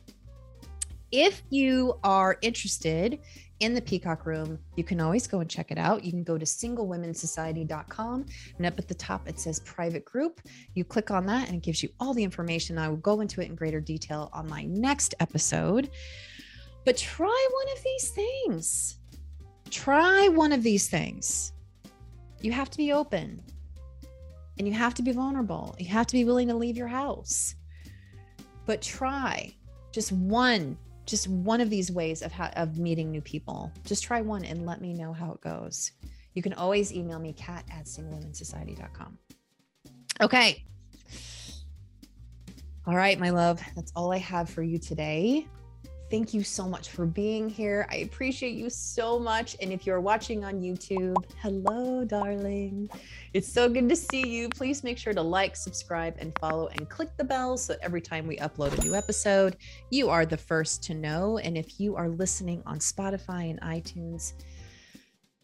if 1.14 1.44
you 1.52 2.00
are 2.04 2.40
interested 2.42 3.20
in 3.60 3.76
the 3.76 3.82
Peacock 3.82 4.26
Room, 4.26 4.58
you 4.76 4.84
can 4.84 5.00
always 5.00 5.28
go 5.28 5.42
and 5.42 5.50
check 5.50 5.70
it 5.70 5.78
out. 5.78 6.04
You 6.04 6.12
can 6.12 6.24
go 6.24 6.40
to 6.40 6.44
singlewomensociety.com 6.44 8.26
and 8.58 8.66
up 8.66 8.80
at 8.80 8.88
the 8.88 8.96
top 8.96 9.30
it 9.30 9.40
says 9.40 9.60
private 9.60 10.04
group. 10.06 10.42
You 10.74 10.84
click 10.84 11.12
on 11.12 11.28
that 11.28 11.48
and 11.48 11.58
it 11.58 11.62
gives 11.62 11.84
you 11.84 11.90
all 12.00 12.16
the 12.16 12.24
information. 12.24 12.80
I 12.80 12.90
will 12.90 12.98
go 12.98 13.22
into 13.22 13.42
it 13.42 13.48
in 13.48 13.54
greater 13.56 13.80
detail 13.80 14.32
on 14.34 14.50
my 14.50 14.64
next 14.64 15.14
episode. 15.20 15.92
But 16.84 16.98
try 16.98 17.48
one 17.52 17.78
of 17.78 17.84
these 17.84 18.10
things. 18.10 18.98
Try 19.70 20.30
one 20.30 20.52
of 20.52 20.64
these 20.64 20.90
things. 20.90 21.54
You 22.42 22.52
have 22.54 22.72
to 22.72 22.78
be 22.78 22.92
open 22.92 23.40
and 24.58 24.68
you 24.68 24.74
have 24.74 24.96
to 24.96 25.04
be 25.04 25.12
vulnerable. 25.12 25.76
You 25.78 25.90
have 25.90 26.08
to 26.08 26.14
be 26.14 26.26
willing 26.26 26.48
to 26.48 26.56
leave 26.56 26.76
your 26.76 26.88
house. 26.88 27.54
But 28.66 28.82
try 28.82 29.54
just 29.92 30.12
one 30.12 30.76
just 31.06 31.28
one 31.28 31.62
of 31.62 31.70
these 31.70 31.92
ways 31.92 32.22
of 32.22 32.32
how, 32.32 32.48
of 32.56 32.78
meeting 32.78 33.12
new 33.12 33.22
people. 33.22 33.72
Just 33.86 34.04
try 34.04 34.22
one 34.22 34.46
and 34.46 34.66
let 34.66 34.82
me 34.82 34.94
know 34.94 35.14
how 35.14 35.32
it 35.32 35.42
goes. 35.42 35.92
You 36.34 36.42
can 36.42 36.54
always 36.54 36.94
email 36.94 37.20
me 37.20 37.34
cat 37.34 37.66
at 37.72 37.86
singlewomensociety.com. 37.86 39.18
Okay. 40.22 40.64
All 42.86 42.96
right, 42.96 43.18
my 43.20 43.30
love. 43.30 43.62
That's 43.76 43.92
all 43.96 44.12
I 44.12 44.18
have 44.18 44.50
for 44.50 44.62
you 44.62 44.78
today. 44.78 45.48
Thank 46.14 46.32
you 46.32 46.44
so 46.44 46.70
much 46.70 46.90
for 46.90 47.08
being 47.08 47.50
here. 47.50 47.88
I 47.90 47.96
appreciate 47.96 48.54
you 48.54 48.70
so 48.70 49.18
much. 49.18 49.58
And 49.60 49.74
if 49.74 49.88
you're 49.88 50.00
watching 50.00 50.46
on 50.46 50.62
YouTube, 50.62 51.16
hello, 51.42 52.06
darling. 52.06 52.88
It's 53.34 53.52
so 53.52 53.68
good 53.68 53.90
to 53.90 53.96
see 53.96 54.28
you. 54.28 54.48
Please 54.48 54.84
make 54.84 55.00
sure 55.00 55.14
to 55.14 55.22
like, 55.24 55.56
subscribe, 55.56 56.14
and 56.20 56.32
follow, 56.38 56.68
and 56.68 56.88
click 56.88 57.10
the 57.18 57.24
bell 57.24 57.58
so 57.58 57.76
every 57.82 58.00
time 58.00 58.28
we 58.28 58.38
upload 58.38 58.78
a 58.78 58.82
new 58.84 58.94
episode, 58.94 59.58
you 59.90 60.08
are 60.12 60.24
the 60.24 60.38
first 60.38 60.84
to 60.84 60.94
know. 60.94 61.40
And 61.40 61.58
if 61.58 61.80
you 61.80 61.96
are 61.96 62.10
listening 62.10 62.62
on 62.68 62.78
Spotify 62.78 63.50
and 63.50 63.60
iTunes, 63.62 64.34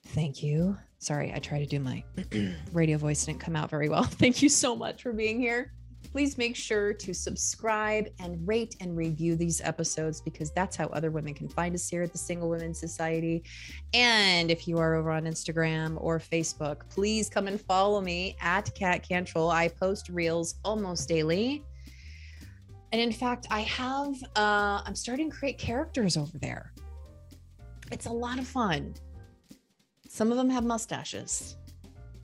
thank 0.10 0.44
you. 0.44 0.78
Sorry, 1.00 1.34
I 1.34 1.40
tried 1.40 1.62
to 1.62 1.66
do 1.66 1.80
my 1.80 2.04
radio 2.74 3.00
voice, 3.00 3.26
didn't 3.26 3.40
come 3.40 3.56
out 3.56 3.72
very 3.72 3.90
well. 3.90 4.04
Thank 4.22 4.44
you 4.44 4.50
so 4.50 4.76
much 4.76 5.02
for 5.02 5.14
being 5.14 5.40
here 5.40 5.72
please 6.12 6.38
make 6.38 6.56
sure 6.56 6.94
to 6.94 7.14
subscribe 7.14 8.08
and 8.20 8.48
rate 8.48 8.76
and 8.80 8.98
review 8.98 9.36
these 9.36 9.62
episodes 9.62 10.22
because 10.22 10.52
that's 10.52 10.76
how 10.76 10.88
other 10.88 11.12
women 11.12 11.34
can 11.34 11.48
find 11.48 11.76
us 11.76 11.88
here 11.88 12.04
at 12.04 12.12
the 12.12 12.18
Single 12.18 12.50
Women 12.50 12.74
Society. 12.74 13.44
And 13.94 14.50
if 14.50 14.68
you 14.68 14.78
are 14.80 14.96
over 14.96 15.12
on 15.12 15.24
Instagram 15.26 15.98
or 16.02 16.20
Facebook, 16.20 16.90
please 16.90 17.30
come 17.30 17.48
and 17.48 17.62
follow 17.62 18.02
me 18.02 18.36
at 18.42 18.74
Cat 18.76 19.08
Cantrell. 19.08 19.52
I 19.52 19.68
post 19.68 20.10
reels 20.10 20.56
almost 20.66 21.08
daily. 21.08 21.64
And 22.92 23.00
in 23.00 23.12
fact, 23.12 23.46
I 23.52 23.62
have, 23.62 24.16
uh, 24.36 24.82
I'm 24.86 24.96
starting 24.96 25.30
to 25.30 25.38
create 25.38 25.60
characters 25.60 26.18
over 26.18 26.38
there. 26.40 26.74
It's 27.92 28.08
a 28.08 28.12
lot 28.12 28.40
of 28.40 28.48
fun. 28.48 28.96
Some 30.08 30.32
of 30.32 30.38
them 30.38 30.50
have 30.50 30.64
mustaches. 30.64 31.56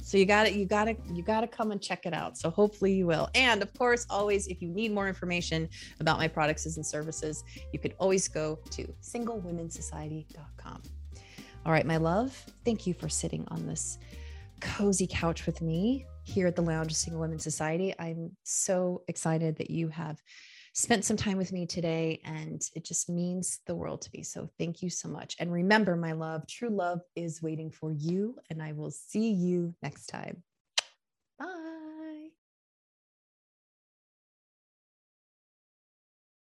So 0.06 0.20
you 0.20 0.28
got 0.28 0.46
it. 0.46 0.54
you 0.54 0.68
got 0.68 0.86
to 0.86 0.96
you 1.12 1.24
got 1.24 1.42
to 1.42 1.48
come 1.48 1.72
and 1.72 1.82
check 1.82 2.06
it 2.06 2.14
out. 2.14 2.38
So 2.38 2.52
hopefully 2.52 2.94
you 2.94 3.08
will. 3.08 3.28
And 3.34 3.64
of 3.64 3.74
course, 3.74 4.06
always 4.08 4.46
if 4.46 4.62
you 4.62 4.70
need 4.70 4.92
more 4.94 5.08
information 5.08 5.68
about 6.00 6.20
my 6.20 6.28
products 6.28 6.68
and 6.68 6.86
services, 6.86 7.44
you 7.74 7.80
could 7.80 7.96
always 7.98 8.28
go 8.28 8.60
to 8.70 8.88
singlewomensociety.com. 9.02 10.84
All 11.66 11.72
right, 11.72 11.88
my 11.88 11.98
love, 11.98 12.40
thank 12.64 12.86
you 12.86 12.94
for 12.94 13.10
sitting 13.10 13.46
on 13.48 13.66
this 13.66 13.98
cozy 14.62 15.08
couch 15.10 15.48
with 15.48 15.64
me 15.64 16.06
here 16.22 16.46
at 16.46 16.56
the 16.56 16.62
Lounge 16.62 16.92
of 16.92 16.98
Single 16.98 17.22
Women 17.22 17.40
Society. 17.40 17.92
I'm 17.98 18.30
so 18.44 19.02
excited 19.08 19.58
that 19.58 19.72
you 19.72 19.88
have 19.88 20.22
spent 20.76 21.06
some 21.06 21.16
time 21.16 21.38
with 21.38 21.54
me 21.54 21.66
today, 21.66 22.20
and 22.26 22.62
it 22.76 22.84
just 22.84 23.10
means 23.10 23.62
the 23.66 23.74
world 23.74 24.02
to 24.02 24.10
me. 24.14 24.22
So 24.24 24.50
thank 24.60 24.84
you 24.84 24.90
so 24.90 25.08
much. 25.08 25.38
And 25.40 25.52
remember, 25.52 25.96
my 25.96 26.12
love, 26.12 26.46
true 26.48 26.70
love 26.70 27.00
is 27.16 27.42
waiting 27.42 27.72
for 27.72 27.94
you, 27.94 28.36
and 28.50 28.62
I 28.62 28.74
will 28.74 28.92
see 28.92 29.32
you 29.32 29.74
next 29.82 30.08
time. 30.08 30.44